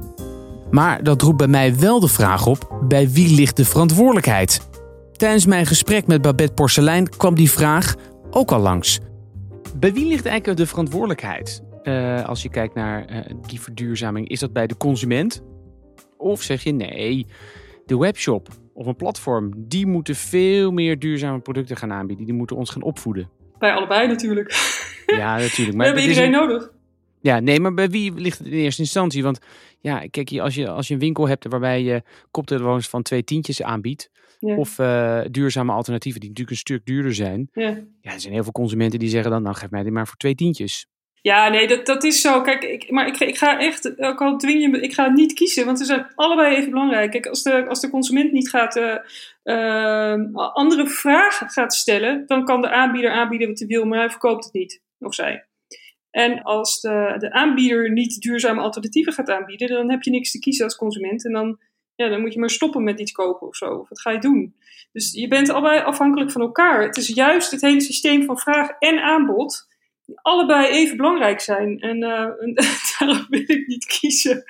Maar 0.71 1.03
dat 1.03 1.23
roept 1.23 1.37
bij 1.37 1.47
mij 1.47 1.79
wel 1.79 2.01
de 2.01 2.09
vraag 2.09 2.47
op: 2.47 2.79
bij 2.89 3.11
wie 3.11 3.35
ligt 3.35 3.57
de 3.57 3.65
verantwoordelijkheid? 3.65 4.61
Tijdens 5.17 5.47
mijn 5.47 5.67
gesprek 5.67 6.07
met 6.07 6.23
Babette 6.23 6.53
Porcelein 6.53 7.09
kwam 7.09 7.35
die 7.35 7.51
vraag 7.51 7.95
ook 8.31 8.53
al 8.53 8.61
langs. 8.61 8.99
Bij 9.77 9.93
wie 9.93 10.07
ligt 10.07 10.27
eigenlijk 10.27 10.59
de 10.59 10.67
verantwoordelijkheid? 10.67 11.63
Uh, 11.83 12.25
als 12.25 12.43
je 12.43 12.49
kijkt 12.49 12.75
naar 12.75 13.11
uh, 13.11 13.19
die 13.47 13.61
verduurzaming, 13.61 14.29
is 14.29 14.41
dat 14.41 14.53
bij 14.53 14.67
de 14.67 14.77
consument? 14.77 15.43
Of 16.17 16.43
zeg 16.43 16.63
je 16.63 16.73
nee, 16.73 17.27
de 17.87 17.99
webshop 17.99 18.49
of 18.73 18.87
een 18.87 18.97
platform, 18.97 19.53
die 19.57 19.87
moeten 19.87 20.15
veel 20.15 20.71
meer 20.71 20.99
duurzame 20.99 21.41
producten 21.41 21.77
gaan 21.77 21.93
aanbieden. 21.93 22.27
Die 22.27 22.35
moeten 22.35 22.57
ons 22.57 22.71
gaan 22.71 22.83
opvoeden. 22.83 23.31
Bij 23.59 23.73
allebei 23.73 24.09
natuurlijk. 24.09 24.53
Ja, 25.07 25.39
natuurlijk. 25.39 25.77
Maar 25.77 25.87
We 25.87 25.93
hebben 25.93 26.03
iedereen 26.03 26.33
een... 26.35 26.49
nodig. 26.49 26.71
Ja, 27.21 27.41
nee, 27.41 27.61
maar 27.61 27.75
bij 27.75 27.91
wie 27.91 28.15
ligt 28.15 28.39
het 28.39 28.47
in 28.47 28.53
eerste 28.53 28.83
instantie? 28.83 29.23
Want 29.23 29.39
ja, 29.81 30.07
kijk, 30.11 30.39
als 30.39 30.55
je, 30.55 30.69
als 30.69 30.89
je 30.89 30.95
een 30.95 31.01
winkel 31.01 31.29
hebt 31.29 31.47
waarbij 31.49 31.83
je 31.83 32.03
koptelefoons 32.31 32.89
van 32.89 33.03
twee 33.03 33.25
tientjes 33.25 33.63
aanbiedt, 33.63 34.11
of 34.41 34.79
uh, 34.79 35.21
duurzame 35.31 35.73
alternatieven 35.73 36.21
die 36.21 36.29
natuurlijk 36.29 36.57
een 36.57 36.63
stuk 36.63 36.87
duurder 36.87 37.15
zijn. 37.15 37.49
Ja. 37.53 37.69
ja, 38.01 38.13
er 38.13 38.21
zijn 38.21 38.33
heel 38.33 38.43
veel 38.43 38.53
consumenten 38.53 38.99
die 38.99 39.09
zeggen 39.09 39.31
dan, 39.31 39.43
nou 39.43 39.57
geef 39.57 39.71
mij 39.71 39.83
dit 39.83 39.93
maar 39.93 40.07
voor 40.07 40.17
twee 40.17 40.35
tientjes. 40.35 40.87
Ja, 41.21 41.49
nee, 41.49 41.67
dat, 41.67 41.87
dat 41.87 42.05
is 42.05 42.21
zo. 42.21 42.41
Kijk, 42.41 42.65
ik, 42.65 42.91
maar 42.91 43.07
ik, 43.07 43.19
ik 43.19 43.39
ga 43.39 43.59
echt, 43.59 44.01
ook 44.01 44.21
al 44.21 44.37
dwing 44.37 44.61
je 44.61 44.69
me, 44.69 44.81
ik 44.81 44.95
ga 44.95 45.09
niet 45.09 45.33
kiezen, 45.33 45.65
want 45.65 45.79
ze 45.79 45.85
zijn 45.85 46.07
allebei 46.15 46.57
even 46.57 46.71
belangrijk. 46.71 47.11
Kijk, 47.11 47.27
als 47.27 47.43
de, 47.43 47.67
als 47.69 47.81
de 47.81 47.91
consument 47.91 48.33
niet 48.33 48.51
gaat 48.51 48.77
uh, 48.77 48.97
uh, 49.45 50.35
andere 50.35 50.87
vragen 50.87 51.49
gaat 51.49 51.75
stellen, 51.75 52.27
dan 52.27 52.45
kan 52.45 52.61
de 52.61 52.71
aanbieder 52.71 53.11
aanbieden 53.11 53.49
wat 53.49 53.59
hij 53.59 53.69
wil, 53.69 53.85
maar 53.85 53.99
hij 53.99 54.11
verkoopt 54.11 54.45
het 54.45 54.53
niet, 54.53 54.83
of 54.99 55.15
zij. 55.15 55.47
En 56.11 56.43
als 56.43 56.81
de, 56.81 57.15
de 57.19 57.33
aanbieder 57.33 57.93
niet 57.93 58.21
duurzame 58.21 58.61
alternatieven 58.61 59.13
gaat 59.13 59.31
aanbieden, 59.31 59.69
dan 59.69 59.91
heb 59.91 60.03
je 60.03 60.11
niks 60.11 60.31
te 60.31 60.39
kiezen 60.39 60.65
als 60.65 60.77
consument. 60.77 61.25
En 61.25 61.33
dan 61.33 61.59
ja, 61.99 62.09
dan 62.09 62.21
moet 62.21 62.33
je 62.33 62.39
maar 62.39 62.51
stoppen 62.51 62.85
met 62.85 63.01
iets 63.01 63.13
kopen 63.13 63.47
of 63.47 63.57
zo. 63.57 63.75
Of 63.75 63.89
wat 63.89 64.01
ga 64.01 64.11
je 64.11 64.19
doen? 64.19 64.55
Dus 64.93 65.13
je 65.13 65.29
bent 65.29 65.49
allebei 65.49 65.81
afhankelijk 65.81 66.31
van 66.31 66.41
elkaar. 66.41 66.83
Het 66.83 66.97
is 66.97 67.09
juist 67.09 67.51
het 67.51 67.61
hele 67.61 67.81
systeem 67.81 68.25
van 68.25 68.39
vraag 68.39 68.71
en 68.79 69.03
aanbod 69.03 69.67
die 70.05 70.19
allebei 70.23 70.69
even 70.69 70.97
belangrijk 70.97 71.41
zijn. 71.41 71.79
En, 71.79 71.97
uh, 72.03 72.99
daarom 72.99 73.27
wil 73.29 73.43
ik 73.47 73.67
niet 73.67 73.87
kiezen. 73.87 74.45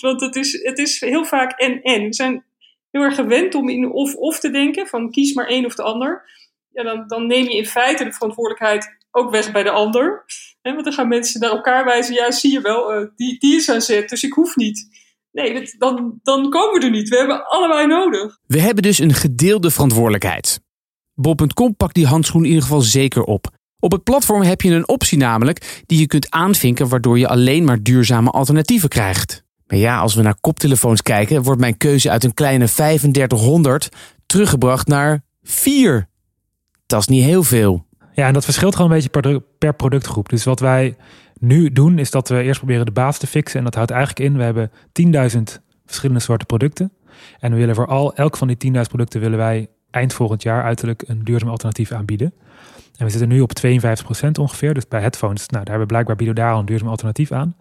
Want 0.00 0.20
het 0.20 0.36
is, 0.36 0.62
het 0.62 0.78
is 0.78 1.00
heel 1.00 1.24
vaak 1.24 1.60
en-en. 1.60 2.02
We 2.02 2.14
zijn 2.14 2.44
heel 2.90 3.02
erg 3.02 3.14
gewend 3.14 3.54
om 3.54 3.68
in 3.68 3.90
of-of 3.90 4.40
te 4.40 4.50
denken, 4.50 4.86
van 4.86 5.10
kies 5.10 5.34
maar 5.34 5.46
één 5.46 5.64
of 5.64 5.74
de 5.74 5.82
ander. 5.82 6.30
ja, 6.70 6.82
dan, 6.82 7.04
dan 7.06 7.26
neem 7.26 7.44
je 7.44 7.56
in 7.56 7.66
feite 7.66 8.04
de 8.04 8.12
verantwoordelijkheid 8.12 8.96
ook 9.10 9.30
weg 9.30 9.52
bij 9.52 9.62
de 9.62 9.70
ander. 9.70 10.24
Hè, 10.62 10.72
want 10.72 10.84
dan 10.84 10.92
gaan 10.92 11.08
mensen 11.08 11.40
naar 11.40 11.50
elkaar 11.50 11.84
wijzen, 11.84 12.14
ja, 12.14 12.30
zie 12.30 12.52
je 12.52 12.60
wel, 12.60 13.00
uh, 13.00 13.08
die, 13.16 13.38
die 13.38 13.56
is 13.56 13.70
aan 13.70 13.82
zet, 13.82 14.08
dus 14.08 14.22
ik 14.22 14.32
hoef 14.32 14.56
niet. 14.56 15.04
Nee, 15.36 15.54
dat, 15.54 15.74
dan, 15.78 16.18
dan 16.22 16.50
komen 16.50 16.80
we 16.80 16.86
er 16.86 16.90
niet. 16.90 17.08
We 17.08 17.16
hebben 17.16 17.46
allebei 17.46 17.86
nodig. 17.86 18.38
We 18.46 18.60
hebben 18.60 18.82
dus 18.82 18.98
een 18.98 19.14
gedeelde 19.14 19.70
verantwoordelijkheid. 19.70 20.60
Bol.com 21.14 21.76
pakt 21.76 21.94
die 21.94 22.06
handschoen 22.06 22.42
in 22.42 22.48
ieder 22.48 22.62
geval 22.62 22.80
zeker 22.80 23.22
op. 23.22 23.48
Op 23.78 23.92
het 23.92 24.02
platform 24.02 24.42
heb 24.42 24.60
je 24.60 24.70
een 24.70 24.88
optie 24.88 25.18
namelijk 25.18 25.82
die 25.86 25.98
je 25.98 26.06
kunt 26.06 26.30
aanvinken 26.30 26.88
waardoor 26.88 27.18
je 27.18 27.28
alleen 27.28 27.64
maar 27.64 27.82
duurzame 27.82 28.30
alternatieven 28.30 28.88
krijgt. 28.88 29.44
Maar 29.66 29.78
ja, 29.78 29.98
als 29.98 30.14
we 30.14 30.22
naar 30.22 30.40
koptelefoons 30.40 31.02
kijken, 31.02 31.42
wordt 31.42 31.60
mijn 31.60 31.76
keuze 31.76 32.10
uit 32.10 32.24
een 32.24 32.34
kleine 32.34 32.68
3500 32.68 33.88
teruggebracht 34.26 34.86
naar 34.86 35.24
4. 35.42 36.08
Dat 36.86 37.00
is 37.00 37.06
niet 37.06 37.24
heel 37.24 37.42
veel. 37.42 37.86
Ja, 38.14 38.26
en 38.26 38.32
dat 38.32 38.44
verschilt 38.44 38.76
gewoon 38.76 38.90
een 38.90 39.02
beetje 39.02 39.42
per, 39.58 39.74
productgroep. 39.74 40.28
Dus 40.28 40.44
wat 40.44 40.60
wij 40.60 40.96
nu 41.40 41.72
doen, 41.72 41.98
is 41.98 42.10
dat 42.10 42.28
we 42.28 42.42
eerst 42.42 42.58
proberen 42.58 42.86
de 42.86 42.92
baas 42.92 43.18
te 43.18 43.26
fixen. 43.26 43.58
En 43.58 43.64
dat 43.64 43.74
houdt 43.74 43.90
eigenlijk 43.90 44.30
in, 44.30 44.36
we 44.36 44.42
hebben 44.42 44.70
10.000 45.40 45.42
verschillende 45.86 46.22
soorten 46.22 46.46
producten. 46.46 46.92
En 47.40 47.50
we 47.50 47.56
willen 47.56 47.74
voor 47.74 47.86
al, 47.86 48.14
elk 48.14 48.36
van 48.36 48.48
die 48.48 48.72
10.000 48.72 48.80
producten 48.88 49.20
willen 49.20 49.38
wij 49.38 49.68
eind 49.90 50.14
volgend 50.14 50.42
jaar 50.42 50.62
uiterlijk 50.62 51.04
een 51.06 51.24
duurzaam 51.24 51.48
alternatief 51.48 51.92
aanbieden. 51.92 52.34
En 52.96 53.04
we 53.04 53.10
zitten 53.10 53.28
nu 53.28 53.40
op 53.40 53.50
52% 53.66 54.30
ongeveer. 54.40 54.74
Dus 54.74 54.88
bij 54.88 55.00
headphones, 55.00 55.48
nou, 55.48 55.50
daar 55.50 55.62
hebben 55.62 55.80
we 55.80 55.86
blijkbaar 55.86 56.16
bieden 56.16 56.34
daar 56.34 56.52
al 56.52 56.58
een 56.58 56.66
duurzaam 56.66 56.88
alternatief 56.88 57.32
aan. 57.32 57.56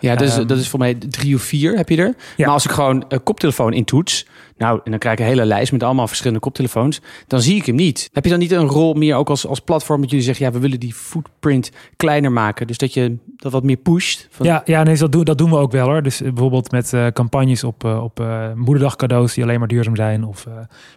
Ja, 0.00 0.14
dat 0.14 0.28
is, 0.28 0.36
um, 0.36 0.46
dat 0.46 0.58
is 0.58 0.68
voor 0.68 0.78
mij 0.78 0.94
drie 0.94 1.34
of 1.34 1.42
vier 1.42 1.76
heb 1.76 1.88
je 1.88 1.96
er. 1.96 2.14
Ja. 2.36 2.44
Maar 2.44 2.54
als 2.54 2.64
ik 2.64 2.70
gewoon 2.70 3.04
een 3.08 3.22
koptelefoon 3.22 3.72
intoets, 3.72 4.26
nou, 4.56 4.80
en 4.84 4.90
dan 4.90 5.00
krijg 5.00 5.18
ik 5.18 5.24
een 5.24 5.30
hele 5.30 5.44
lijst 5.44 5.72
met 5.72 5.82
allemaal 5.82 6.06
verschillende 6.06 6.40
koptelefoons, 6.40 7.00
dan 7.26 7.40
zie 7.40 7.56
ik 7.56 7.66
hem 7.66 7.74
niet. 7.74 8.10
Heb 8.12 8.24
je 8.24 8.30
dan 8.30 8.38
niet 8.38 8.52
een 8.52 8.66
rol 8.66 8.94
meer 8.94 9.16
ook 9.16 9.28
als, 9.28 9.46
als 9.46 9.60
platform 9.60 10.00
dat 10.00 10.10
jullie 10.10 10.24
zeggen, 10.24 10.46
ja, 10.46 10.52
we 10.52 10.58
willen 10.58 10.80
die 10.80 10.94
footprint 10.94 11.70
kleiner 11.96 12.32
maken, 12.32 12.66
dus 12.66 12.78
dat 12.78 12.94
je 12.94 13.16
dat 13.36 13.52
wat 13.52 13.62
meer 13.62 13.76
pusht? 13.76 14.28
Van... 14.30 14.46
Ja, 14.46 14.62
ja 14.64 14.82
nee, 14.82 14.96
dat 14.96 15.12
doen, 15.12 15.24
dat 15.24 15.38
doen 15.38 15.50
we 15.50 15.56
ook 15.56 15.72
wel 15.72 15.86
hoor. 15.86 16.02
Dus 16.02 16.20
bijvoorbeeld 16.20 16.70
met 16.70 16.92
uh, 16.92 17.06
campagnes 17.06 17.64
op, 17.64 17.84
uh, 17.84 18.02
op 18.02 18.20
uh, 18.20 18.52
moederdag 18.54 18.96
cadeaus 18.96 19.34
die 19.34 19.44
alleen 19.44 19.58
maar 19.58 19.68
duurzaam 19.68 19.96
zijn, 19.96 20.24
of 20.24 20.46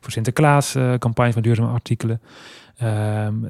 voor 0.01 0.11
Sinterklaas 0.11 0.75
campagnes 0.99 1.33
van 1.33 1.43
duurzame 1.43 1.71
artikelen. 1.71 2.21
Um, 2.83 3.47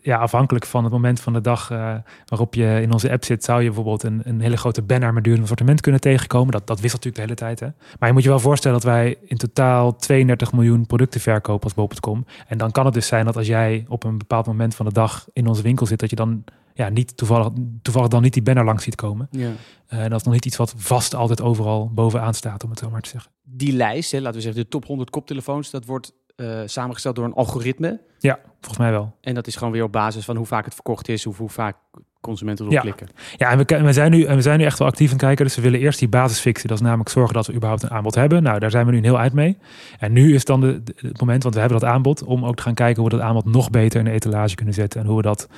ja, 0.00 0.18
afhankelijk 0.18 0.66
van 0.66 0.84
het 0.84 0.92
moment 0.92 1.20
van 1.20 1.32
de 1.32 1.40
dag 1.40 1.70
uh, 1.70 1.94
waarop 2.26 2.54
je 2.54 2.78
in 2.82 2.92
onze 2.92 3.10
app 3.10 3.24
zit, 3.24 3.44
zou 3.44 3.60
je 3.60 3.66
bijvoorbeeld 3.66 4.02
een, 4.02 4.20
een 4.24 4.40
hele 4.40 4.56
grote 4.56 4.82
banner 4.82 5.12
met 5.12 5.24
duurzaam 5.24 5.42
assortiment 5.42 5.80
kunnen 5.80 6.00
tegenkomen. 6.00 6.52
Dat, 6.52 6.66
dat 6.66 6.80
wisselt 6.80 7.04
natuurlijk 7.04 7.36
de 7.36 7.42
hele 7.42 7.54
tijd. 7.54 7.60
Hè? 7.60 7.96
Maar 7.98 8.08
je 8.08 8.14
moet 8.14 8.22
je 8.22 8.28
wel 8.28 8.40
voorstellen 8.40 8.80
dat 8.80 8.90
wij 8.90 9.18
in 9.24 9.36
totaal 9.36 9.96
32 9.96 10.52
miljoen 10.52 10.86
producten 10.86 11.20
verkopen 11.20 11.64
als 11.64 11.74
bol.com. 11.74 12.24
En 12.46 12.58
dan 12.58 12.70
kan 12.70 12.84
het 12.84 12.94
dus 12.94 13.06
zijn 13.06 13.24
dat 13.24 13.36
als 13.36 13.46
jij 13.46 13.84
op 13.88 14.04
een 14.04 14.18
bepaald 14.18 14.46
moment 14.46 14.74
van 14.74 14.86
de 14.86 14.92
dag 14.92 15.26
in 15.32 15.46
onze 15.46 15.62
winkel 15.62 15.86
zit, 15.86 15.98
dat 15.98 16.10
je 16.10 16.16
dan 16.16 16.44
ja, 16.74 16.88
niet 16.88 17.16
toevallig, 17.16 17.48
toevallig 17.82 18.08
dan 18.08 18.22
niet 18.22 18.32
die 18.32 18.42
banner 18.42 18.64
langs 18.64 18.84
ziet 18.84 18.94
komen. 18.94 19.28
Ja. 19.30 19.50
Uh, 19.92 20.02
en 20.02 20.10
dat 20.10 20.18
is 20.18 20.24
nog 20.24 20.34
niet 20.34 20.46
iets 20.46 20.56
wat 20.56 20.74
vast 20.76 21.14
altijd 21.14 21.40
overal 21.40 21.90
bovenaan 21.94 22.34
staat, 22.34 22.64
om 22.64 22.70
het 22.70 22.78
zo 22.78 22.90
maar 22.90 23.00
te 23.00 23.08
zeggen. 23.08 23.30
Die 23.42 23.72
lijst, 23.72 24.10
hè, 24.12 24.18
laten 24.18 24.34
we 24.34 24.40
zeggen 24.40 24.62
de 24.62 24.68
top 24.68 24.84
100 24.84 25.10
koptelefoons, 25.10 25.70
dat 25.70 25.84
wordt 25.84 26.12
uh, 26.36 26.60
samengesteld 26.64 27.16
door 27.16 27.24
een 27.24 27.34
algoritme. 27.34 28.00
Ja, 28.18 28.38
volgens 28.60 28.78
mij 28.78 28.90
wel. 28.90 29.16
En 29.20 29.34
dat 29.34 29.46
is 29.46 29.56
gewoon 29.56 29.72
weer 29.72 29.84
op 29.84 29.92
basis 29.92 30.24
van 30.24 30.36
hoe 30.36 30.46
vaak 30.46 30.64
het 30.64 30.74
verkocht 30.74 31.08
is, 31.08 31.26
of 31.26 31.38
hoe 31.38 31.48
vaak 31.48 31.76
consumenten 32.20 32.64
erop 32.64 32.76
ja. 32.76 32.80
klikken. 32.80 33.08
Ja, 33.36 33.50
en 33.50 33.58
we, 33.58 33.82
we, 33.82 33.92
zijn 33.92 34.10
nu, 34.10 34.24
en 34.24 34.36
we 34.36 34.42
zijn 34.42 34.58
nu 34.58 34.64
echt 34.64 34.78
wel 34.78 34.88
actief 34.88 35.10
aan 35.10 35.16
kijken. 35.16 35.44
Dus 35.44 35.56
we 35.56 35.62
willen 35.62 35.80
eerst 35.80 35.98
die 35.98 36.08
basis 36.08 36.38
fixen. 36.38 36.68
Dat 36.68 36.78
is 36.78 36.84
namelijk 36.84 37.08
zorgen 37.08 37.34
dat 37.34 37.46
we 37.46 37.52
überhaupt 37.52 37.82
een 37.82 37.90
aanbod 37.90 38.14
hebben. 38.14 38.42
Nou, 38.42 38.58
daar 38.58 38.70
zijn 38.70 38.86
we 38.86 38.90
nu 38.90 38.96
een 38.96 39.04
heel 39.04 39.18
eind 39.18 39.32
mee. 39.32 39.58
En 39.98 40.12
nu 40.12 40.34
is 40.34 40.44
dan 40.44 40.60
de, 40.60 40.82
het 40.96 41.20
moment, 41.20 41.42
want 41.42 41.54
we 41.54 41.60
hebben 41.60 41.80
dat 41.80 41.88
aanbod, 41.88 42.22
om 42.22 42.44
ook 42.44 42.56
te 42.56 42.62
gaan 42.62 42.74
kijken 42.74 43.02
hoe 43.02 43.10
we 43.10 43.16
dat 43.16 43.26
aanbod 43.26 43.44
nog 43.44 43.70
beter 43.70 43.98
in 43.98 44.04
de 44.04 44.10
etalage 44.10 44.54
kunnen 44.54 44.74
zetten. 44.74 45.00
En 45.00 45.06
hoe 45.06 45.16
we 45.16 45.22
dat 45.22 45.48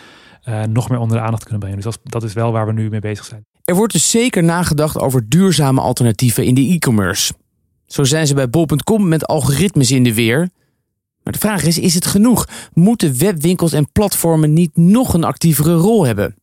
uh, 0.48 0.62
nog 0.62 0.88
meer 0.88 0.98
onder 0.98 1.16
de 1.16 1.22
aandacht 1.22 1.42
kunnen 1.42 1.60
brengen. 1.60 1.80
Dus 1.80 1.84
dat, 1.84 2.00
dat 2.02 2.22
is 2.22 2.32
wel 2.32 2.52
waar 2.52 2.66
we 2.66 2.72
nu 2.72 2.88
mee 2.88 3.00
bezig 3.00 3.24
zijn. 3.24 3.46
Er 3.64 3.74
wordt 3.74 3.92
dus 3.92 4.10
zeker 4.10 4.42
nagedacht 4.42 4.98
over 4.98 5.28
duurzame 5.28 5.80
alternatieven 5.80 6.44
in 6.44 6.54
de 6.54 6.60
e-commerce. 6.60 7.34
Zo 7.86 8.04
zijn 8.04 8.26
ze 8.26 8.34
bij 8.34 8.50
bol.com 8.50 9.08
met 9.08 9.26
algoritmes 9.26 9.90
in 9.90 10.02
de 10.02 10.14
weer. 10.14 10.48
Maar 11.24 11.32
de 11.32 11.38
vraag 11.38 11.62
is, 11.62 11.78
is 11.78 11.94
het 11.94 12.06
genoeg? 12.06 12.46
Moeten 12.72 13.18
webwinkels 13.18 13.72
en 13.72 13.92
platformen 13.92 14.52
niet 14.52 14.76
nog 14.76 15.14
een 15.14 15.24
actievere 15.24 15.74
rol 15.74 16.06
hebben? 16.06 16.34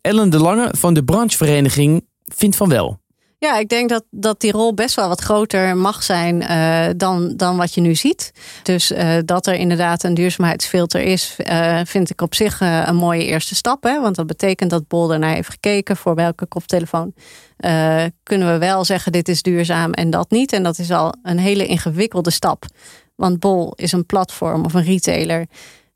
Ellen 0.00 0.30
de 0.30 0.38
Lange 0.38 0.74
van 0.78 0.94
de 0.94 1.04
branchevereniging 1.04 2.04
vindt 2.24 2.56
van 2.56 2.68
wel. 2.68 2.98
Ja, 3.38 3.58
ik 3.58 3.68
denk 3.68 3.88
dat, 3.88 4.04
dat 4.10 4.40
die 4.40 4.52
rol 4.52 4.74
best 4.74 4.94
wel 4.94 5.08
wat 5.08 5.20
groter 5.20 5.76
mag 5.76 6.02
zijn 6.02 6.42
uh, 6.42 6.86
dan, 6.96 7.36
dan 7.36 7.56
wat 7.56 7.74
je 7.74 7.80
nu 7.80 7.94
ziet. 7.94 8.32
Dus 8.62 8.92
uh, 8.92 9.16
dat 9.24 9.46
er 9.46 9.54
inderdaad 9.54 10.02
een 10.02 10.14
duurzaamheidsfilter 10.14 11.00
is, 11.00 11.36
uh, 11.38 11.80
vind 11.84 12.10
ik 12.10 12.20
op 12.20 12.34
zich 12.34 12.60
een 12.60 12.96
mooie 12.96 13.24
eerste 13.24 13.54
stap. 13.54 13.82
Hè? 13.82 14.00
Want 14.00 14.16
dat 14.16 14.26
betekent 14.26 14.70
dat 14.70 14.88
Bol 14.88 15.12
ernaar 15.12 15.34
heeft 15.34 15.48
gekeken 15.50 15.96
voor 15.96 16.14
welke 16.14 16.46
koptelefoon 16.46 17.14
kunnen 18.22 18.52
we 18.52 18.58
wel 18.58 18.84
zeggen 18.84 19.12
dit 19.12 19.28
is 19.28 19.42
duurzaam 19.42 19.92
en 19.92 20.10
dat 20.10 20.30
niet. 20.30 20.52
En 20.52 20.62
dat 20.62 20.78
is 20.78 20.90
al 20.90 21.14
een 21.22 21.38
hele 21.38 21.66
ingewikkelde 21.66 22.30
stap. 22.30 22.64
Want 23.16 23.40
Bol 23.40 23.72
is 23.74 23.92
een 23.92 24.06
platform 24.06 24.64
of 24.64 24.74
een 24.74 24.84
retailer. 24.84 25.46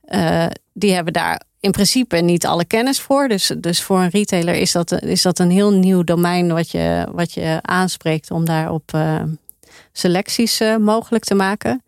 Uh, 0.09 0.47
die 0.73 0.95
hebben 0.95 1.13
daar 1.13 1.43
in 1.61 1.71
principe 1.71 2.17
niet 2.17 2.47
alle 2.47 2.65
kennis 2.65 3.01
voor. 3.01 3.29
Dus, 3.29 3.53
dus 3.59 3.83
voor 3.83 4.01
een 4.01 4.11
retailer 4.11 4.55
is 4.55 4.73
dat, 4.73 5.03
is 5.03 5.23
dat 5.23 5.39
een 5.39 5.51
heel 5.51 5.71
nieuw 5.71 6.05
domein 6.05 6.53
wat 6.53 6.71
je, 6.71 7.07
wat 7.13 7.33
je 7.33 7.59
aanspreekt 7.63 8.31
om 8.31 8.45
daarop 8.45 8.93
uh, 8.95 9.23
selecties 9.93 10.61
uh, 10.61 10.77
mogelijk 10.77 11.25
te 11.25 11.35
maken. 11.35 11.83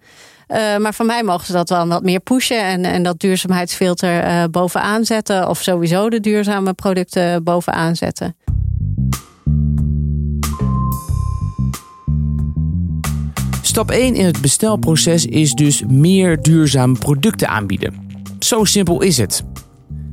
Maar 0.79 0.95
voor 0.95 1.07
mij 1.07 1.23
mogen 1.23 1.47
ze 1.47 1.53
dat 1.53 1.69
wel 1.69 1.89
wat 1.89 2.03
meer 2.03 2.21
pushen 2.21 2.63
en, 2.63 2.85
en 2.85 3.03
dat 3.03 3.21
duurzaamheidsfilter 3.21 4.51
bovenaan 4.51 5.05
zetten. 5.05 5.49
Of 5.49 5.63
sowieso 5.63 6.11
de 6.11 6.21
duurzame 6.21 6.73
producten 6.73 7.45
bovenaan 7.45 7.97
zetten. 7.97 8.37
Stap 13.73 13.91
1 13.91 14.15
in 14.15 14.25
het 14.25 14.41
bestelproces 14.41 15.27
is 15.27 15.53
dus 15.53 15.83
meer 15.89 16.43
duurzame 16.43 16.99
producten 16.99 17.49
aanbieden. 17.49 17.95
Zo 18.39 18.65
simpel 18.65 19.03
is 19.03 19.17
het. 19.17 19.45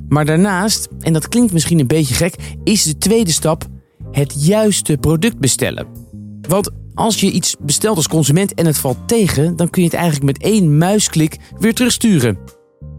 Maar 0.07 0.25
daarnaast, 0.25 0.87
en 0.99 1.13
dat 1.13 1.27
klinkt 1.27 1.53
misschien 1.53 1.79
een 1.79 1.87
beetje 1.87 2.13
gek, 2.13 2.35
is 2.63 2.83
de 2.83 2.97
tweede 2.97 3.31
stap 3.31 3.65
het 4.11 4.45
juiste 4.45 4.97
product 4.97 5.39
bestellen. 5.39 5.87
Want 6.41 6.69
als 6.93 7.19
je 7.19 7.31
iets 7.31 7.55
bestelt 7.59 7.95
als 7.95 8.07
consument 8.07 8.53
en 8.53 8.65
het 8.65 8.77
valt 8.77 9.07
tegen, 9.07 9.55
dan 9.55 9.69
kun 9.69 9.81
je 9.81 9.87
het 9.87 9.97
eigenlijk 9.97 10.25
met 10.25 10.43
één 10.43 10.77
muisklik 10.77 11.37
weer 11.57 11.73
terugsturen. 11.73 12.37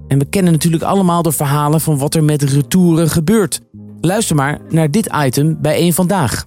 En 0.08 0.18
we 0.18 0.24
kennen 0.24 0.52
natuurlijk 0.52 0.82
allemaal 0.82 1.22
de 1.22 1.32
verhalen 1.32 1.80
van 1.80 1.98
wat 1.98 2.14
er 2.14 2.24
met 2.24 2.42
retouren 2.42 3.10
gebeurt. 3.10 3.60
Luister 4.00 4.36
maar 4.36 4.60
naar 4.68 4.90
dit 4.90 5.08
item 5.24 5.60
bij 5.60 5.74
één 5.74 5.92
vandaag. 5.92 6.46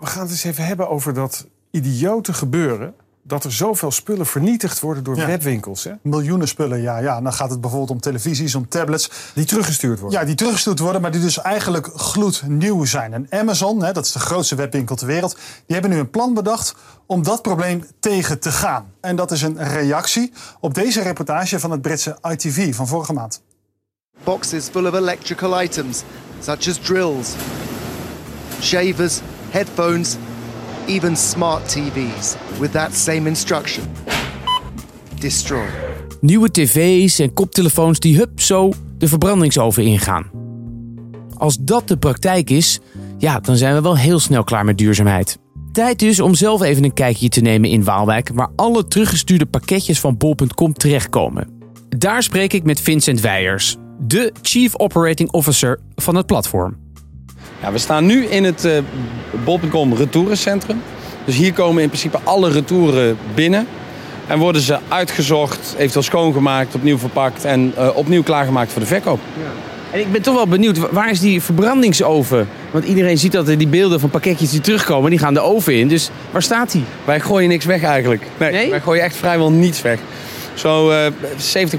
We 0.00 0.06
gaan 0.06 0.22
het 0.22 0.30
eens 0.30 0.44
even 0.44 0.66
hebben 0.66 0.88
over 0.88 1.14
dat 1.14 1.49
idiote 1.70 2.32
gebeuren 2.32 2.94
dat 3.22 3.44
er 3.44 3.52
zoveel 3.52 3.90
spullen 3.90 4.26
vernietigd 4.26 4.80
worden 4.80 5.04
door 5.04 5.16
webwinkels. 5.16 5.84
Hè? 5.84 5.92
Miljoenen 6.02 6.48
spullen, 6.48 6.82
ja, 6.82 6.98
ja. 6.98 7.20
Dan 7.20 7.32
gaat 7.32 7.50
het 7.50 7.60
bijvoorbeeld 7.60 7.90
om 7.90 8.00
televisies, 8.00 8.54
om 8.54 8.68
tablets. 8.68 9.10
Die 9.34 9.44
teruggestuurd 9.44 10.00
worden. 10.00 10.20
Ja, 10.20 10.26
die 10.26 10.34
teruggestuurd 10.34 10.78
worden, 10.78 11.00
maar 11.00 11.10
die 11.10 11.20
dus 11.20 11.40
eigenlijk 11.40 11.90
gloednieuw 11.94 12.84
zijn. 12.84 13.12
En 13.12 13.26
Amazon, 13.30 13.82
hè, 13.82 13.92
dat 13.92 14.04
is 14.04 14.12
de 14.12 14.18
grootste 14.18 14.54
webwinkel 14.54 14.96
ter 14.96 15.06
wereld... 15.06 15.34
die 15.66 15.76
hebben 15.76 15.90
nu 15.90 15.98
een 15.98 16.10
plan 16.10 16.34
bedacht 16.34 16.74
om 17.06 17.22
dat 17.22 17.42
probleem 17.42 17.84
tegen 18.00 18.40
te 18.40 18.50
gaan. 18.50 18.92
En 19.00 19.16
dat 19.16 19.30
is 19.30 19.42
een 19.42 19.68
reactie 19.68 20.32
op 20.60 20.74
deze 20.74 21.02
reportage 21.02 21.60
van 21.60 21.70
het 21.70 21.82
Britse 21.82 22.18
ITV 22.22 22.74
van 22.74 22.86
vorige 22.86 23.12
maand. 23.12 23.42
Boxes 24.24 24.68
full 24.68 24.86
of 24.86 24.94
electrical 24.94 25.62
items, 25.62 26.02
such 26.40 26.68
as 26.68 26.78
drills, 26.78 27.28
shavers, 28.60 29.20
headphones 29.50 30.16
even 30.90 31.16
smart 31.16 31.68
TV's 31.68 32.36
with 32.58 32.72
that 32.72 32.94
same. 32.94 33.32
Destroy. 35.18 35.66
Nieuwe 36.20 36.50
tv's 36.50 37.18
en 37.18 37.32
koptelefoons 37.32 37.98
die 37.98 38.16
hup 38.16 38.40
zo 38.40 38.72
de 38.98 39.08
verbrandingsoven 39.08 39.84
ingaan. 39.84 40.30
Als 41.36 41.56
dat 41.60 41.88
de 41.88 41.96
praktijk 41.96 42.50
is, 42.50 42.80
ja, 43.18 43.40
dan 43.40 43.56
zijn 43.56 43.74
we 43.74 43.80
wel 43.80 43.96
heel 43.96 44.18
snel 44.18 44.44
klaar 44.44 44.64
met 44.64 44.78
duurzaamheid. 44.78 45.38
Tijd 45.72 45.98
dus 45.98 46.20
om 46.20 46.34
zelf 46.34 46.62
even 46.62 46.84
een 46.84 46.94
kijkje 46.94 47.28
te 47.28 47.40
nemen 47.40 47.70
in 47.70 47.84
Waalwijk, 47.84 48.30
waar 48.34 48.50
alle 48.56 48.86
teruggestuurde 48.86 49.46
pakketjes 49.46 50.00
van 50.00 50.16
bol.com 50.16 50.72
terechtkomen. 50.72 51.48
Daar 51.88 52.22
spreek 52.22 52.52
ik 52.52 52.64
met 52.64 52.80
Vincent 52.80 53.20
Weijers, 53.20 53.76
de 53.98 54.32
Chief 54.42 54.76
Operating 54.76 55.30
Officer 55.30 55.80
van 55.94 56.14
het 56.14 56.26
platform. 56.26 56.89
Ja, 57.62 57.72
we 57.72 57.78
staan 57.78 58.06
nu 58.06 58.26
in 58.26 58.44
het 58.44 58.64
uh, 58.64 58.78
bol.com 59.44 59.94
retourencentrum. 59.94 60.82
Dus 61.24 61.36
hier 61.36 61.52
komen 61.52 61.82
in 61.82 61.88
principe 61.88 62.18
alle 62.24 62.50
retouren 62.50 63.18
binnen. 63.34 63.66
En 64.26 64.38
worden 64.38 64.62
ze 64.62 64.78
uitgezocht, 64.88 65.74
eventueel 65.78 66.04
schoongemaakt, 66.04 66.74
opnieuw 66.74 66.98
verpakt 66.98 67.44
en 67.44 67.72
uh, 67.78 67.88
opnieuw 67.94 68.22
klaargemaakt 68.22 68.72
voor 68.72 68.80
de 68.80 68.86
verkoop. 68.86 69.20
Ja. 69.36 69.50
En 69.90 70.00
ik 70.00 70.12
ben 70.12 70.22
toch 70.22 70.34
wel 70.34 70.46
benieuwd, 70.46 70.90
waar 70.90 71.10
is 71.10 71.20
die 71.20 71.42
verbrandingsoven? 71.42 72.48
Want 72.70 72.84
iedereen 72.84 73.18
ziet 73.18 73.32
dat 73.32 73.46
die 73.46 73.68
beelden 73.68 74.00
van 74.00 74.10
pakketjes 74.10 74.50
die 74.50 74.60
terugkomen, 74.60 75.10
die 75.10 75.18
gaan 75.18 75.34
de 75.34 75.40
oven 75.40 75.74
in. 75.74 75.88
Dus 75.88 76.10
waar 76.30 76.42
staat 76.42 76.72
die? 76.72 76.84
Wij 77.04 77.20
gooien 77.20 77.48
niks 77.48 77.64
weg 77.64 77.82
eigenlijk. 77.82 78.22
Nee, 78.36 78.52
nee? 78.52 78.70
wij 78.70 78.80
gooien 78.80 79.02
echt 79.02 79.16
vrijwel 79.16 79.50
niets 79.50 79.82
weg. 79.82 79.98
Zo 80.54 80.90
uh, 80.90 81.06
70% 81.06 81.10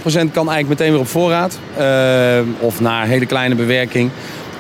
kan 0.04 0.50
eigenlijk 0.50 0.68
meteen 0.68 0.92
weer 0.92 1.00
op 1.00 1.08
voorraad. 1.08 1.60
Uh, 1.80 2.40
of 2.60 2.80
naar 2.80 3.08
hele 3.08 3.26
kleine 3.26 3.56
bewerking. 3.56 4.10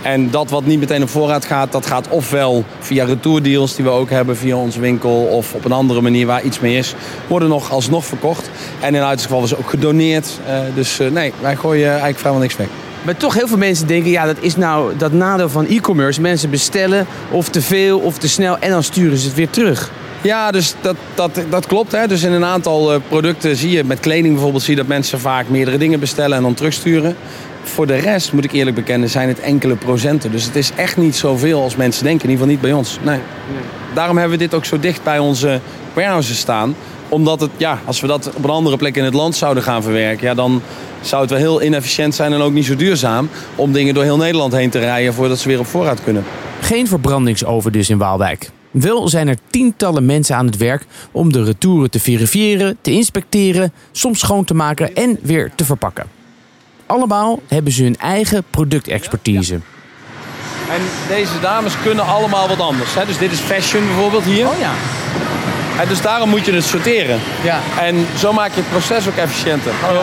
En 0.01 0.29
dat 0.29 0.49
wat 0.49 0.65
niet 0.65 0.79
meteen 0.79 1.01
op 1.01 1.09
voorraad 1.09 1.45
gaat, 1.45 1.71
dat 1.71 1.85
gaat 1.85 2.07
ofwel 2.09 2.63
via 2.79 3.05
retourdeals 3.05 3.75
die 3.75 3.85
we 3.85 3.91
ook 3.91 4.09
hebben 4.09 4.37
via 4.37 4.55
onze 4.55 4.79
winkel. 4.79 5.11
Of 5.11 5.53
op 5.53 5.65
een 5.65 5.71
andere 5.71 6.01
manier 6.01 6.25
waar 6.25 6.43
iets 6.43 6.59
mee 6.59 6.77
is. 6.77 6.95
Worden 7.27 7.49
nog 7.49 7.71
alsnog 7.71 8.05
verkocht. 8.05 8.49
En 8.79 8.95
in 8.95 9.01
uiterste 9.01 9.27
geval 9.27 9.43
is 9.43 9.55
ook 9.55 9.69
gedoneerd. 9.69 10.39
Uh, 10.47 10.59
dus 10.75 10.99
nee, 11.11 11.33
wij 11.41 11.55
gooien 11.55 11.89
eigenlijk 11.89 12.19
vrijwel 12.19 12.41
niks 12.41 12.55
weg. 12.55 12.67
Maar 13.01 13.17
toch 13.17 13.33
heel 13.33 13.47
veel 13.47 13.57
mensen 13.57 13.87
denken, 13.87 14.11
ja, 14.11 14.25
dat 14.25 14.37
is 14.39 14.55
nou 14.55 14.97
dat 14.97 15.11
nadeel 15.11 15.49
van 15.49 15.67
e-commerce. 15.67 16.21
Mensen 16.21 16.49
bestellen 16.49 17.05
of 17.29 17.49
te 17.49 17.61
veel 17.61 17.99
of 17.99 18.17
te 18.17 18.29
snel 18.29 18.57
en 18.59 18.69
dan 18.69 18.83
sturen 18.83 19.17
ze 19.17 19.27
het 19.27 19.35
weer 19.35 19.49
terug. 19.49 19.91
Ja, 20.21 20.51
dus 20.51 20.75
dat, 20.81 20.95
dat, 21.15 21.41
dat 21.49 21.65
klopt. 21.67 21.91
Hè. 21.91 22.07
Dus 22.07 22.23
in 22.23 22.31
een 22.31 22.45
aantal 22.45 22.93
uh, 22.93 22.99
producten 23.07 23.55
zie 23.55 23.71
je, 23.71 23.83
met 23.83 23.99
kleding 23.99 24.33
bijvoorbeeld, 24.33 24.63
zie 24.63 24.73
je 24.73 24.79
dat 24.79 24.89
mensen 24.89 25.19
vaak 25.19 25.49
meerdere 25.49 25.77
dingen 25.77 25.99
bestellen 25.99 26.37
en 26.37 26.43
dan 26.43 26.53
terugsturen. 26.53 27.15
Voor 27.63 27.87
de 27.87 27.95
rest, 27.95 28.33
moet 28.33 28.43
ik 28.43 28.51
eerlijk 28.51 28.75
bekennen, 28.75 29.09
zijn 29.09 29.27
het 29.27 29.39
enkele 29.39 29.75
procenten. 29.75 30.31
Dus 30.31 30.45
het 30.45 30.55
is 30.55 30.71
echt 30.75 30.97
niet 30.97 31.15
zoveel 31.15 31.61
als 31.61 31.75
mensen 31.75 32.03
denken. 32.03 32.23
In 32.23 32.29
ieder 32.29 32.45
geval 32.45 32.61
niet 32.61 32.71
bij 32.71 32.79
ons. 32.79 32.97
Nee. 33.03 33.15
nee. 33.15 33.63
Daarom 33.93 34.17
hebben 34.17 34.37
we 34.37 34.43
dit 34.43 34.53
ook 34.53 34.65
zo 34.65 34.79
dicht 34.79 35.03
bij 35.03 35.19
onze 35.19 35.59
warehouses 35.93 36.37
staan. 36.37 36.75
Omdat 37.09 37.41
het, 37.41 37.49
ja, 37.57 37.79
als 37.85 38.01
we 38.01 38.07
dat 38.07 38.31
op 38.35 38.43
een 38.43 38.49
andere 38.49 38.77
plek 38.77 38.95
in 38.95 39.03
het 39.03 39.13
land 39.13 39.35
zouden 39.35 39.63
gaan 39.63 39.83
verwerken, 39.83 40.27
ja, 40.27 40.33
dan 40.33 40.61
zou 41.01 41.21
het 41.21 41.31
wel 41.31 41.39
heel 41.39 41.63
inefficiënt 41.63 42.15
zijn 42.15 42.33
en 42.33 42.41
ook 42.41 42.53
niet 42.53 42.65
zo 42.65 42.75
duurzaam 42.75 43.29
om 43.55 43.71
dingen 43.71 43.93
door 43.93 44.03
heel 44.03 44.17
Nederland 44.17 44.53
heen 44.53 44.69
te 44.69 44.79
rijden 44.79 45.13
voordat 45.13 45.39
ze 45.39 45.47
weer 45.47 45.59
op 45.59 45.65
voorraad 45.65 46.03
kunnen. 46.03 46.23
Geen 46.61 46.87
verbrandingsoven 46.87 47.71
dus 47.71 47.89
in 47.89 47.97
Waalwijk. 47.97 48.49
Wel 48.71 49.07
zijn 49.07 49.27
er 49.27 49.37
tientallen 49.49 50.05
mensen 50.05 50.35
aan 50.35 50.45
het 50.45 50.57
werk 50.57 50.85
om 51.11 51.31
de 51.31 51.43
retouren 51.43 51.89
te 51.89 51.99
verifiëren, 51.99 52.77
te 52.81 52.91
inspecteren, 52.91 53.73
soms 53.91 54.19
schoon 54.19 54.43
te 54.43 54.53
maken 54.53 54.95
en 54.95 55.17
weer 55.21 55.51
te 55.55 55.65
verpakken. 55.65 56.20
Allemaal 56.91 57.39
hebben 57.47 57.71
ze 57.73 57.83
hun 57.83 57.97
eigen 57.97 58.43
productexpertise. 58.49 59.53
En 60.69 60.81
deze 61.07 61.39
dames 61.41 61.73
kunnen 61.83 62.05
allemaal 62.05 62.47
wat 62.47 62.59
anders. 62.59 62.93
Hè? 62.93 63.05
Dus 63.05 63.17
dit 63.17 63.31
is 63.31 63.39
fashion 63.39 63.85
bijvoorbeeld 63.85 64.23
hier. 64.23 64.47
Oh 64.47 64.59
ja. 64.59 64.71
En 65.81 65.87
dus 65.87 66.01
daarom 66.01 66.29
moet 66.29 66.45
je 66.45 66.53
het 66.53 66.63
sorteren. 66.63 67.19
Ja. 67.43 67.59
En 67.79 68.07
zo 68.17 68.33
maak 68.33 68.49
je 68.53 68.59
het 68.59 68.69
proces 68.69 69.07
ook 69.07 69.15
efficiënter. 69.15 69.71
Hallo. 69.81 70.01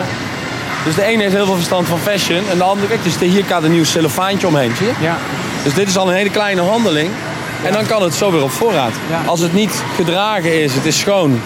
Dus 0.85 0.95
de 0.95 1.03
ene 1.03 1.21
heeft 1.21 1.35
heel 1.35 1.45
veel 1.45 1.55
verstand 1.55 1.87
van 1.87 1.99
fashion 1.99 2.49
en 2.51 2.57
de 2.57 2.63
andere, 2.63 2.87
kijk, 2.87 3.03
dus 3.03 3.17
hier 3.19 3.43
gaat 3.43 3.63
een 3.63 3.71
nieuw 3.71 3.83
cellofaantje 3.83 4.47
omheen, 4.47 4.75
zie 4.75 4.87
je? 4.87 4.93
Ja. 5.01 5.17
Dus 5.63 5.73
dit 5.73 5.87
is 5.87 5.97
al 5.97 6.07
een 6.07 6.15
hele 6.15 6.29
kleine 6.29 6.61
handeling. 6.61 7.09
En 7.65 7.73
dan 7.73 7.85
kan 7.85 8.03
het 8.03 8.13
zo 8.13 8.31
weer 8.31 8.43
op 8.43 8.51
voorraad. 8.51 8.93
Als 9.25 9.39
het 9.39 9.53
niet 9.53 9.83
gedragen 9.95 10.61
is, 10.63 10.73
het 10.73 10.85
is 10.85 10.99
schoon. 10.99 11.41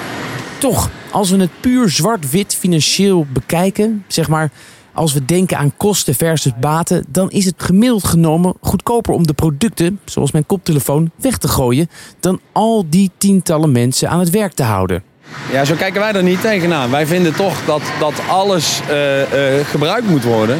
Toch, 0.57 0.89
als 1.11 1.29
we 1.29 1.37
het 1.37 1.51
puur 1.59 1.89
zwart-wit 1.89 2.57
financieel 2.59 3.25
bekijken, 3.29 4.03
zeg 4.07 4.27
maar, 4.27 4.49
als 4.93 5.13
we 5.13 5.25
denken 5.25 5.57
aan 5.57 5.77
kosten 5.77 6.15
versus 6.15 6.51
baten, 6.59 7.05
dan 7.07 7.31
is 7.31 7.45
het 7.45 7.55
gemiddeld 7.57 8.03
genomen 8.03 8.53
goedkoper 8.61 9.13
om 9.13 9.27
de 9.27 9.33
producten, 9.33 9.99
zoals 10.05 10.31
mijn 10.31 10.45
koptelefoon, 10.45 11.11
weg 11.15 11.37
te 11.37 11.47
gooien, 11.47 11.89
dan 12.19 12.39
al 12.51 12.85
die 12.89 13.11
tientallen 13.17 13.71
mensen 13.71 14.09
aan 14.09 14.19
het 14.19 14.29
werk 14.29 14.53
te 14.53 14.63
houden. 14.63 15.03
Ja, 15.51 15.65
zo 15.65 15.75
kijken 15.75 16.01
wij 16.01 16.13
er 16.13 16.23
niet 16.23 16.41
tegenaan. 16.41 16.91
Wij 16.91 17.05
vinden 17.05 17.35
toch 17.35 17.65
dat, 17.65 17.81
dat 17.99 18.13
alles 18.29 18.79
uh, 18.81 19.65
gebruikt 19.65 20.07
moet 20.07 20.23
worden. 20.23 20.57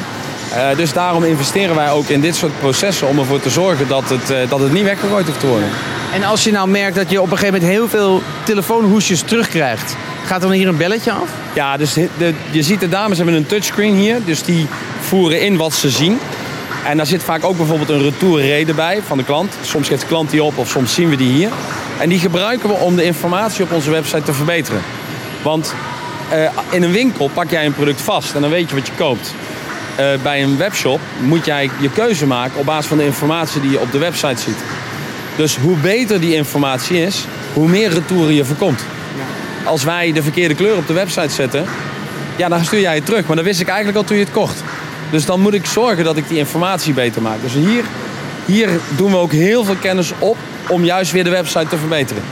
Uh, 0.56 0.78
dus 0.78 0.94
daarom 0.94 1.24
investeren 1.24 1.76
wij 1.76 1.92
ook 1.92 2.08
in 2.08 2.22
dit 2.22 2.36
soort 2.36 2.60
processen 2.60 3.08
om 3.08 3.20
ervoor 3.20 3.40
te 3.40 3.50
zorgen 3.50 3.88
dat 3.88 4.04
het, 4.10 4.50
dat 4.50 4.60
het 4.60 4.72
niet 4.72 4.84
weggegooid 4.84 5.26
hoeft 5.26 5.40
te 5.40 5.48
worden. 5.48 5.70
En 6.14 6.24
als 6.24 6.44
je 6.44 6.52
nou 6.52 6.70
merkt 6.70 6.96
dat 6.96 7.10
je 7.10 7.22
op 7.22 7.32
een 7.32 7.38
gegeven 7.38 7.62
moment 7.62 7.72
heel 7.72 7.90
veel 7.90 8.22
telefoonhoesjes 8.44 9.22
terugkrijgt, 9.22 9.96
gaat 10.26 10.42
dan 10.42 10.52
hier 10.52 10.68
een 10.68 10.78
belletje 10.78 11.12
af? 11.12 11.30
Ja, 11.54 11.78
dus 11.78 11.94
de, 11.94 12.34
je 12.52 12.64
ziet 12.64 12.80
de 12.80 12.90
dames 12.90 13.18
hebben 13.18 13.36
een 13.36 13.46
touchscreen 13.46 13.96
hier, 13.96 14.18
dus 14.26 14.44
die 14.44 14.68
voeren 15.02 15.42
in 15.42 15.58
wat 15.58 15.74
ze 15.74 15.90
zien. 15.90 16.20
En 16.86 16.98
daar 16.98 17.06
zit 17.06 17.24
vaak 17.24 17.46
ook 17.46 17.58
bijvoorbeeld 17.58 17.90
een 17.90 18.02
retourreden 18.02 18.76
bij 18.76 19.02
van 19.08 19.18
de 19.18 19.24
klant. 19.24 19.54
Soms 19.62 19.88
geeft 19.88 20.02
de 20.02 20.08
klant 20.08 20.30
die 20.30 20.44
op 20.44 20.58
of 20.58 20.70
soms 20.70 20.94
zien 20.94 21.10
we 21.10 21.16
die 21.16 21.32
hier. 21.32 21.50
En 22.00 22.10
die 22.10 22.20
gebruiken 22.20 22.70
we 22.70 22.76
om 22.76 22.96
de 22.96 23.04
informatie 23.04 23.64
op 23.64 23.72
onze 23.72 23.92
website 23.92 24.24
te 24.24 24.34
verbeteren. 24.34 24.82
Want 25.42 25.74
uh, 26.34 26.50
in 26.70 26.84
een 26.84 26.92
winkel 26.92 27.30
pak 27.34 27.50
jij 27.50 27.66
een 27.66 27.74
product 27.74 28.02
vast 28.02 28.34
en 28.36 28.42
dan 28.42 28.50
weet 28.50 28.70
je 28.70 28.76
wat 28.76 28.88
je 28.88 28.94
koopt. 28.98 29.34
Uh, 30.00 30.06
bij 30.24 30.44
een 30.44 30.58
webshop 30.58 31.00
moet 31.22 31.46
jij 31.46 31.70
je 31.80 31.90
keuze 31.90 32.28
maken 32.28 32.60
op 32.60 32.66
basis 32.66 32.86
van 32.86 32.98
de 32.98 33.06
informatie 33.06 33.62
die 33.62 33.72
je 33.72 33.80
op 33.80 33.92
de 33.92 33.98
website 33.98 34.42
ziet. 34.42 34.58
Dus 35.36 35.58
hoe 35.58 35.78
beter 35.78 36.20
die 36.20 36.36
informatie 36.36 37.02
is, 37.02 37.26
hoe 37.54 37.68
meer 37.68 37.90
retouren 37.90 38.34
je 38.34 38.46
voorkomt. 38.46 38.82
Als 39.64 39.84
wij 39.84 40.12
de 40.12 40.24
verkeerde 40.24 40.56
kleur 40.56 40.78
op 40.78 40.88
de 40.88 40.94
website 40.94 41.34
zetten, 41.34 41.66
ja, 42.36 42.48
dan 42.48 42.66
stuur 42.66 42.80
jij 42.80 42.96
het 42.96 43.06
terug. 43.06 43.26
Maar 43.28 43.36
dat 43.36 43.46
wist 43.46 43.60
ik 43.60 43.68
eigenlijk 43.68 43.98
al 43.98 44.04
toen 44.04 44.18
je 44.18 44.24
het 44.24 44.34
kocht. 44.34 44.64
Dus 45.10 45.26
dan 45.26 45.40
moet 45.40 45.54
ik 45.54 45.66
zorgen 45.66 46.04
dat 46.04 46.18
ik 46.18 46.28
die 46.28 46.38
informatie 46.38 46.94
beter 46.94 47.22
maak. 47.22 47.42
Dus 47.42 47.54
hier, 47.54 47.84
hier 48.46 48.70
doen 48.96 49.12
we 49.12 49.18
ook 49.18 49.32
heel 49.32 49.64
veel 49.64 49.76
kennis 49.82 50.12
op 50.20 50.38
om 50.68 50.84
juist 50.84 51.12
weer 51.12 51.24
de 51.24 51.30
website 51.30 51.68
te 51.68 51.78
verbeteren. 51.78 52.24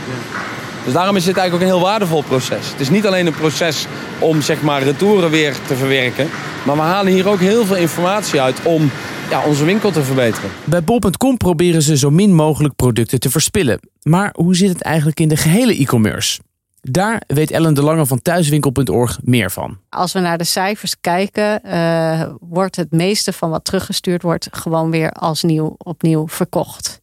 Dus 0.83 0.93
daarom 0.93 1.15
is 1.15 1.23
dit 1.23 1.37
eigenlijk 1.37 1.53
ook 1.53 1.69
een 1.69 1.79
heel 1.79 1.89
waardevol 1.89 2.23
proces. 2.23 2.69
Het 2.71 2.79
is 2.79 2.89
niet 2.89 3.07
alleen 3.07 3.27
een 3.27 3.33
proces 3.33 3.87
om 4.19 4.41
zeg 4.41 4.61
maar 4.61 4.83
retouren 4.83 5.29
weer 5.29 5.55
te 5.67 5.75
verwerken. 5.75 6.29
Maar 6.65 6.75
we 6.75 6.81
halen 6.81 7.13
hier 7.13 7.27
ook 7.27 7.39
heel 7.39 7.65
veel 7.65 7.75
informatie 7.75 8.41
uit 8.41 8.63
om 8.63 8.91
ja, 9.29 9.43
onze 9.45 9.65
winkel 9.65 9.91
te 9.91 10.03
verbeteren. 10.03 10.49
Bij 10.63 10.83
bol.com 10.83 11.37
proberen 11.37 11.81
ze 11.81 11.97
zo 11.97 12.09
min 12.09 12.33
mogelijk 12.33 12.75
producten 12.75 13.19
te 13.19 13.29
verspillen. 13.29 13.79
Maar 14.01 14.33
hoe 14.35 14.55
zit 14.55 14.69
het 14.69 14.81
eigenlijk 14.81 15.19
in 15.19 15.27
de 15.27 15.37
gehele 15.37 15.77
e-commerce? 15.77 16.39
Daar 16.81 17.21
weet 17.27 17.51
Ellen 17.51 17.73
de 17.73 17.81
Lange 17.81 18.05
van 18.05 18.21
thuiswinkel.org 18.21 19.19
meer 19.23 19.51
van. 19.51 19.77
Als 19.89 20.13
we 20.13 20.19
naar 20.19 20.37
de 20.37 20.43
cijfers 20.43 20.95
kijken, 21.01 21.61
uh, 21.65 22.33
wordt 22.39 22.75
het 22.75 22.91
meeste 22.91 23.33
van 23.33 23.49
wat 23.49 23.65
teruggestuurd 23.65 24.21
wordt 24.21 24.47
gewoon 24.51 24.91
weer 24.91 25.11
als 25.11 25.43
nieuw 25.43 25.75
opnieuw 25.77 26.27
verkocht. 26.27 27.01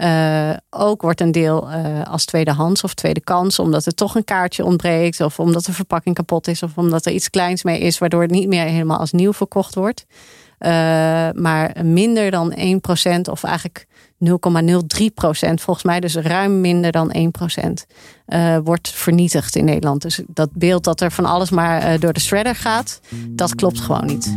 Uh, 0.00 0.50
ook 0.70 1.02
wordt 1.02 1.20
een 1.20 1.32
deel 1.32 1.68
uh, 1.70 2.02
als 2.02 2.24
tweedehands 2.24 2.84
of 2.84 2.94
tweede 2.94 3.20
kans, 3.20 3.58
omdat 3.58 3.86
er 3.86 3.94
toch 3.94 4.14
een 4.14 4.24
kaartje 4.24 4.64
ontbreekt, 4.64 5.20
of 5.20 5.40
omdat 5.40 5.64
de 5.64 5.72
verpakking 5.72 6.14
kapot 6.14 6.48
is, 6.48 6.62
of 6.62 6.76
omdat 6.76 7.06
er 7.06 7.12
iets 7.12 7.30
kleins 7.30 7.62
mee 7.62 7.80
is, 7.80 7.98
waardoor 7.98 8.22
het 8.22 8.30
niet 8.30 8.48
meer 8.48 8.64
helemaal 8.64 8.98
als 8.98 9.12
nieuw 9.12 9.32
verkocht 9.32 9.74
wordt. 9.74 10.06
Uh, 10.58 10.68
maar 11.32 11.76
minder 11.84 12.30
dan 12.30 12.54
1% 12.56 13.30
of 13.30 13.44
eigenlijk 13.44 13.86
0,03 14.24 15.04
procent, 15.14 15.60
volgens 15.60 15.84
mij 15.84 16.00
dus 16.00 16.14
ruim 16.14 16.60
minder 16.60 16.92
dan 16.92 17.10
1 17.10 17.30
procent, 17.30 17.86
uh, 18.26 18.58
wordt 18.64 18.88
vernietigd 18.88 19.56
in 19.56 19.64
Nederland. 19.64 20.02
Dus 20.02 20.20
dat 20.26 20.50
beeld 20.52 20.84
dat 20.84 21.00
er 21.00 21.10
van 21.10 21.24
alles 21.24 21.50
maar 21.50 22.00
door 22.00 22.12
de 22.12 22.20
shredder 22.20 22.54
gaat, 22.54 23.00
dat 23.28 23.54
klopt 23.54 23.80
gewoon 23.80 24.06
niet. 24.06 24.36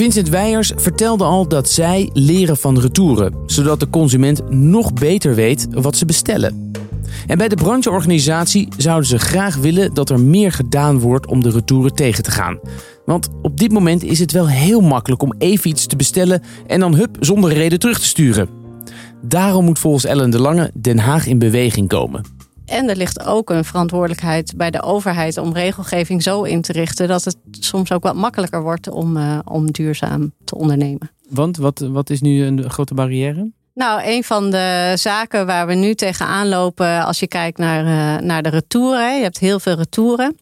Vincent 0.00 0.28
Weijers 0.28 0.72
vertelde 0.76 1.24
al 1.24 1.48
dat 1.48 1.68
zij 1.68 2.10
leren 2.12 2.56
van 2.56 2.78
retouren, 2.78 3.34
zodat 3.46 3.80
de 3.80 3.90
consument 3.90 4.50
nog 4.50 4.92
beter 4.92 5.34
weet 5.34 5.66
wat 5.70 5.96
ze 5.96 6.04
bestellen. 6.04 6.72
En 7.26 7.38
bij 7.38 7.48
de 7.48 7.54
brancheorganisatie 7.54 8.68
zouden 8.76 9.08
ze 9.08 9.18
graag 9.18 9.56
willen 9.56 9.94
dat 9.94 10.10
er 10.10 10.20
meer 10.20 10.52
gedaan 10.52 10.98
wordt 10.98 11.26
om 11.26 11.42
de 11.42 11.50
retouren 11.50 11.94
tegen 11.94 12.22
te 12.22 12.30
gaan. 12.30 12.58
Want 13.04 13.28
op 13.42 13.58
dit 13.58 13.72
moment 13.72 14.02
is 14.02 14.18
het 14.18 14.32
wel 14.32 14.48
heel 14.48 14.80
makkelijk 14.80 15.22
om 15.22 15.34
even 15.38 15.70
iets 15.70 15.86
te 15.86 15.96
bestellen 15.96 16.42
en 16.66 16.80
dan 16.80 16.94
hup 16.94 17.16
zonder 17.20 17.52
reden 17.52 17.78
terug 17.78 17.98
te 17.98 18.06
sturen. 18.06 18.48
Daarom 19.22 19.64
moet 19.64 19.78
volgens 19.78 20.04
Ellen 20.04 20.30
de 20.30 20.40
Lange 20.40 20.70
Den 20.74 20.98
Haag 20.98 21.26
in 21.26 21.38
beweging 21.38 21.88
komen. 21.88 22.39
En 22.70 22.88
er 22.88 22.96
ligt 22.96 23.24
ook 23.24 23.50
een 23.50 23.64
verantwoordelijkheid 23.64 24.52
bij 24.56 24.70
de 24.70 24.82
overheid 24.82 25.36
om 25.38 25.52
regelgeving 25.52 26.22
zo 26.22 26.42
in 26.42 26.62
te 26.62 26.72
richten 26.72 27.08
dat 27.08 27.24
het 27.24 27.36
soms 27.50 27.92
ook 27.92 28.02
wat 28.02 28.14
makkelijker 28.14 28.62
wordt 28.62 28.88
om, 28.88 29.16
uh, 29.16 29.38
om 29.44 29.70
duurzaam 29.70 30.32
te 30.44 30.54
ondernemen. 30.54 31.10
Want 31.28 31.56
wat, 31.56 31.78
wat 31.78 32.10
is 32.10 32.20
nu 32.20 32.44
een 32.44 32.70
grote 32.70 32.94
barrière? 32.94 33.50
Nou, 33.74 34.00
een 34.04 34.24
van 34.24 34.50
de 34.50 34.92
zaken 34.94 35.46
waar 35.46 35.66
we 35.66 35.74
nu 35.74 35.94
tegenaan 35.94 36.48
lopen 36.48 37.04
als 37.04 37.20
je 37.20 37.28
kijkt 37.28 37.58
naar, 37.58 37.84
uh, 37.84 38.26
naar 38.26 38.42
de 38.42 38.48
retouren. 38.48 39.16
Je 39.16 39.22
hebt 39.22 39.38
heel 39.38 39.60
veel 39.60 39.74
retouren. 39.74 40.36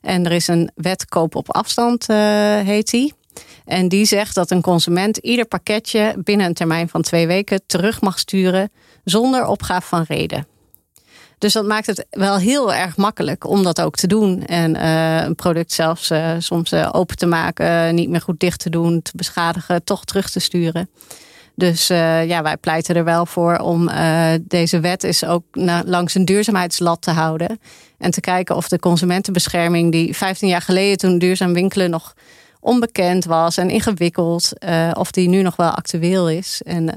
En 0.00 0.24
er 0.24 0.32
is 0.32 0.48
een 0.48 0.70
wet 0.74 1.04
koop 1.04 1.34
op 1.34 1.52
afstand, 1.54 2.10
uh, 2.10 2.16
heet 2.58 2.90
die. 2.90 3.12
En 3.64 3.88
die 3.88 4.04
zegt 4.04 4.34
dat 4.34 4.50
een 4.50 4.62
consument 4.62 5.16
ieder 5.16 5.46
pakketje 5.46 6.14
binnen 6.24 6.46
een 6.46 6.54
termijn 6.54 6.88
van 6.88 7.02
twee 7.02 7.26
weken 7.26 7.60
terug 7.66 8.00
mag 8.00 8.18
sturen 8.18 8.70
zonder 9.04 9.46
opgave 9.46 9.86
van 9.86 10.04
reden. 10.08 10.46
Dus 11.38 11.52
dat 11.52 11.66
maakt 11.66 11.86
het 11.86 12.06
wel 12.10 12.36
heel 12.36 12.74
erg 12.74 12.96
makkelijk 12.96 13.46
om 13.46 13.62
dat 13.62 13.80
ook 13.80 13.96
te 13.96 14.06
doen. 14.06 14.44
En 14.44 14.74
uh, 14.74 15.22
een 15.22 15.34
product 15.34 15.72
zelfs 15.72 16.10
uh, 16.10 16.34
soms 16.38 16.72
open 16.72 17.16
te 17.16 17.26
maken, 17.26 17.94
niet 17.94 18.08
meer 18.08 18.20
goed 18.20 18.40
dicht 18.40 18.60
te 18.60 18.70
doen, 18.70 19.02
te 19.02 19.12
beschadigen, 19.14 19.84
toch 19.84 20.04
terug 20.04 20.30
te 20.30 20.40
sturen. 20.40 20.90
Dus 21.54 21.86
ja, 21.86 22.42
wij 22.42 22.56
pleiten 22.56 22.94
er 22.94 23.04
wel 23.04 23.26
voor 23.26 23.58
om 23.58 23.90
deze 24.42 24.80
wet 24.80 25.04
is 25.04 25.24
ook 25.24 25.44
langs 25.84 26.14
een 26.14 26.24
duurzaamheidslat 26.24 27.02
te 27.02 27.10
houden. 27.10 27.60
En 27.98 28.10
te 28.10 28.20
kijken 28.20 28.56
of 28.56 28.68
de 28.68 28.78
consumentenbescherming, 28.78 29.92
die 29.92 30.16
15 30.16 30.48
jaar 30.48 30.60
geleden 30.60 30.98
toen 30.98 31.18
duurzaam 31.18 31.52
winkelen 31.52 31.90
nog 31.90 32.14
onbekend 32.60 33.24
was 33.24 33.56
en 33.56 33.70
ingewikkeld, 33.70 34.52
of 34.92 35.10
die 35.10 35.28
nu 35.28 35.42
nog 35.42 35.56
wel 35.56 35.70
actueel 35.70 36.28
is. 36.28 36.62
En 36.62 36.94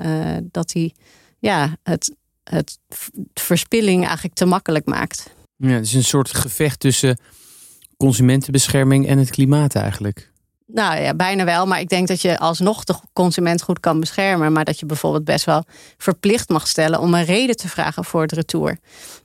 dat 0.52 0.69
die 0.69 0.93
ja, 1.39 1.78
het, 1.84 2.15
het 2.50 2.80
verspilling 3.34 4.06
eigenlijk 4.06 4.36
te 4.36 4.46
makkelijk 4.46 4.86
maakt. 4.86 5.34
Ja, 5.56 5.70
het 5.70 5.86
is 5.86 5.94
een 5.94 6.04
soort 6.04 6.34
gevecht 6.34 6.80
tussen 6.80 7.20
consumentenbescherming 7.98 9.08
en 9.08 9.18
het 9.18 9.30
klimaat 9.30 9.76
eigenlijk. 9.76 10.32
Nou 10.66 11.02
ja, 11.02 11.14
bijna 11.14 11.46
wel. 11.46 11.66
Maar 11.66 11.80
ik 11.80 11.90
denk 11.90 12.08
dat 12.08 12.22
je 12.22 12.40
alsnog 12.40 12.84
de 12.84 12.96
consument 13.14 13.62
goed 13.62 13.80
kan 13.80 14.00
beschermen. 14.00 14.52
Maar 14.52 14.66
dat 14.66 14.80
je 14.80 14.86
bijvoorbeeld 14.86 15.24
best 15.24 15.46
wel 15.46 15.64
verplicht 15.98 16.50
mag 16.50 16.68
stellen 16.68 17.00
om 17.00 17.14
een 17.14 17.26
reden 17.26 17.56
te 17.56 17.68
vragen 17.68 18.06
voor 18.06 18.22
het 18.22 18.32
retour. 18.32 18.78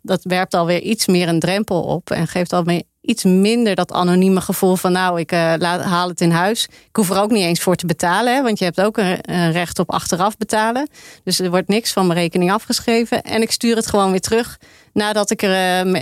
Dat 0.03 0.25
werpt 0.25 0.55
alweer 0.55 0.81
iets 0.81 1.07
meer 1.07 1.29
een 1.29 1.41
drempel 1.41 1.83
op 1.83 2.11
en 2.11 2.29
geeft 2.29 2.53
alweer 2.53 2.83
iets 3.05 3.25
minder 3.25 3.75
dat 3.75 3.93
anonieme 3.93 4.41
gevoel 4.41 4.77
van 4.77 4.93
nou, 4.93 5.21
ik 5.21 5.31
laat, 5.31 5.83
haal 5.83 6.09
het 6.09 6.21
in 6.21 6.31
huis. 6.31 6.65
Ik 6.65 6.97
hoef 6.97 7.11
er 7.11 7.21
ook 7.21 7.31
niet 7.31 7.45
eens 7.45 7.61
voor 7.61 7.77
te 7.77 7.87
betalen, 7.87 8.35
hè, 8.35 8.43
want 8.43 8.59
je 8.59 8.65
hebt 8.65 8.81
ook 8.81 8.97
een, 8.97 9.53
recht 9.53 9.79
op 9.79 9.91
achteraf 9.91 10.37
betalen. 10.37 10.89
Dus 11.25 11.41
er 11.41 11.51
wordt 11.51 11.69
niks 11.69 11.93
van 11.93 12.07
mijn 12.07 12.19
rekening 12.19 12.53
afgeschreven. 12.53 13.23
En 13.23 13.43
ik 13.43 13.51
stuur 13.51 13.77
het 13.77 13.87
gewoon 13.87 14.11
weer 14.11 14.21
terug 14.21 14.59
nadat 14.93 15.31
ik 15.31 15.43
er 15.43 15.87
uh, 15.87 15.93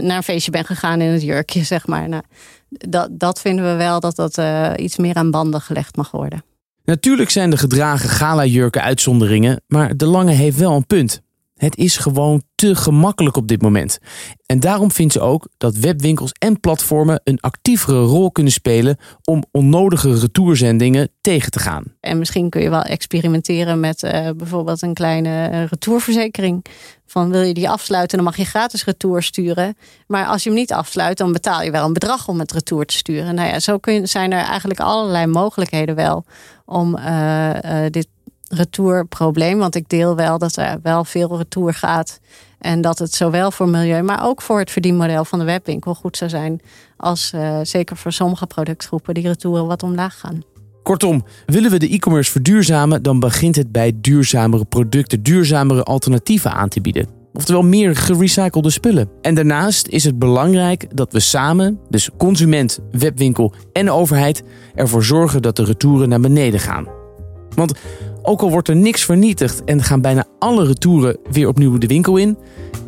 naar 0.00 0.16
een 0.16 0.22
feestje 0.22 0.50
ben 0.50 0.64
gegaan 0.64 1.00
in 1.00 1.10
het 1.10 1.22
jurkje, 1.22 1.64
zeg 1.74 1.86
maar. 1.86 2.08
Nou, 2.08 2.22
dat, 2.68 3.08
dat 3.10 3.40
vinden 3.40 3.64
we 3.64 3.74
wel 3.74 4.00
dat 4.00 4.16
dat 4.16 4.40
iets 4.76 4.96
meer 4.96 5.14
aan 5.14 5.30
banden 5.30 5.60
gelegd 5.60 5.96
mag 5.96 6.10
worden. 6.10 6.44
Natuurlijk 6.84 7.30
zijn 7.30 7.50
de 7.50 7.56
gedragen 7.56 8.08
gala-jurken 8.08 8.82
uitzonderingen, 8.82 9.60
maar 9.66 9.96
De 9.96 10.06
Lange 10.06 10.32
heeft 10.32 10.58
wel 10.58 10.76
een 10.76 10.86
punt. 10.86 11.22
Het 11.62 11.76
is 11.76 11.96
gewoon 11.96 12.42
te 12.54 12.74
gemakkelijk 12.74 13.36
op 13.36 13.48
dit 13.48 13.62
moment. 13.62 13.98
En 14.46 14.60
daarom 14.60 14.90
vindt 14.90 15.12
ze 15.12 15.20
ook 15.20 15.48
dat 15.56 15.76
webwinkels 15.76 16.32
en 16.38 16.60
platformen 16.60 17.20
een 17.24 17.40
actievere 17.40 18.02
rol 18.02 18.32
kunnen 18.32 18.52
spelen 18.52 18.96
om 19.24 19.44
onnodige 19.50 20.18
retourzendingen 20.18 21.08
tegen 21.20 21.50
te 21.50 21.58
gaan. 21.58 21.84
En 22.00 22.18
misschien 22.18 22.50
kun 22.50 22.62
je 22.62 22.70
wel 22.70 22.82
experimenteren 22.82 23.80
met 23.80 24.02
uh, 24.02 24.28
bijvoorbeeld 24.36 24.82
een 24.82 24.94
kleine 24.94 25.64
retourverzekering. 25.64 26.64
Van 27.06 27.30
wil 27.30 27.42
je 27.42 27.54
die 27.54 27.68
afsluiten, 27.68 28.16
dan 28.16 28.26
mag 28.26 28.36
je 28.36 28.44
gratis 28.44 28.84
retour 28.84 29.22
sturen. 29.22 29.76
Maar 30.06 30.26
als 30.26 30.42
je 30.42 30.48
hem 30.48 30.58
niet 30.58 30.72
afsluit, 30.72 31.18
dan 31.18 31.32
betaal 31.32 31.62
je 31.62 31.70
wel 31.70 31.86
een 31.86 31.92
bedrag 31.92 32.28
om 32.28 32.38
het 32.38 32.52
retour 32.52 32.84
te 32.84 32.96
sturen. 32.96 33.34
Nou 33.34 33.48
ja, 33.48 33.60
zo 33.60 33.78
kun 33.78 34.08
zijn 34.08 34.32
er 34.32 34.44
eigenlijk 34.44 34.80
allerlei 34.80 35.26
mogelijkheden 35.26 35.94
wel 35.94 36.24
om 36.64 36.96
uh, 36.96 37.50
uh, 37.64 37.90
dit 37.90 38.06
retourprobleem. 38.54 39.58
Want 39.58 39.74
ik 39.74 39.88
deel 39.88 40.16
wel 40.16 40.38
dat 40.38 40.56
er 40.56 40.78
wel 40.82 41.04
veel 41.04 41.36
retour 41.38 41.74
gaat. 41.74 42.20
En 42.58 42.80
dat 42.80 42.98
het 42.98 43.14
zowel 43.14 43.50
voor 43.50 43.68
milieu, 43.68 44.02
maar 44.02 44.24
ook 44.26 44.42
voor 44.42 44.58
het 44.58 44.70
verdienmodel 44.70 45.24
van 45.24 45.38
de 45.38 45.44
webwinkel 45.44 45.94
goed 45.94 46.16
zou 46.16 46.30
zijn. 46.30 46.60
Als 46.96 47.32
uh, 47.34 47.58
zeker 47.62 47.96
voor 47.96 48.12
sommige 48.12 48.46
productgroepen 48.46 49.14
die 49.14 49.26
retouren 49.26 49.66
wat 49.66 49.82
omlaag 49.82 50.18
gaan. 50.18 50.42
Kortom, 50.82 51.24
willen 51.46 51.70
we 51.70 51.78
de 51.78 51.88
e-commerce 51.88 52.30
verduurzamen, 52.30 53.02
dan 53.02 53.20
begint 53.20 53.56
het 53.56 53.72
bij 53.72 53.92
duurzamere 53.94 54.64
producten, 54.64 55.22
duurzamere 55.22 55.82
alternatieven 55.82 56.52
aan 56.52 56.68
te 56.68 56.80
bieden. 56.80 57.08
Oftewel 57.32 57.62
meer 57.62 57.96
gerecyclede 57.96 58.70
spullen. 58.70 59.08
En 59.20 59.34
daarnaast 59.34 59.86
is 59.86 60.04
het 60.04 60.18
belangrijk 60.18 60.96
dat 60.96 61.12
we 61.12 61.20
samen, 61.20 61.78
dus 61.88 62.10
consument, 62.16 62.78
webwinkel 62.90 63.54
en 63.72 63.90
overheid, 63.90 64.42
ervoor 64.74 65.04
zorgen 65.04 65.42
dat 65.42 65.56
de 65.56 65.64
retouren 65.64 66.08
naar 66.08 66.20
beneden 66.20 66.60
gaan. 66.60 66.86
Want 67.54 67.78
ook 68.22 68.40
al 68.40 68.50
wordt 68.50 68.68
er 68.68 68.76
niks 68.76 69.04
vernietigd 69.04 69.64
en 69.64 69.82
gaan 69.82 70.00
bijna 70.00 70.24
alle 70.38 70.66
retouren 70.66 71.16
weer 71.30 71.48
opnieuw 71.48 71.78
de 71.78 71.86
winkel 71.86 72.16
in, 72.16 72.38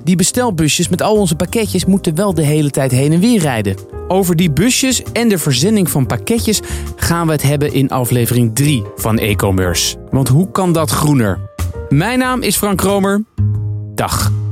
die 0.04 0.16
bestelbusjes 0.16 0.88
met 0.88 1.02
al 1.02 1.16
onze 1.16 1.36
pakketjes 1.36 1.84
moeten 1.84 2.14
wel 2.14 2.34
de 2.34 2.42
hele 2.42 2.70
tijd 2.70 2.90
heen 2.90 3.12
en 3.12 3.20
weer 3.20 3.40
rijden. 3.40 3.76
Over 4.08 4.36
die 4.36 4.50
busjes 4.50 5.02
en 5.12 5.28
de 5.28 5.38
verzending 5.38 5.90
van 5.90 6.06
pakketjes 6.06 6.60
gaan 6.96 7.26
we 7.26 7.32
het 7.32 7.42
hebben 7.42 7.72
in 7.72 7.90
aflevering 7.90 8.54
3 8.54 8.82
van 8.96 9.18
e-commerce. 9.18 9.96
Want 10.10 10.28
hoe 10.28 10.50
kan 10.50 10.72
dat 10.72 10.90
groener? 10.90 11.38
Mijn 11.88 12.18
naam 12.18 12.42
is 12.42 12.56
Frank 12.56 12.78
Kromer. 12.78 13.24
Dag. 13.94 14.43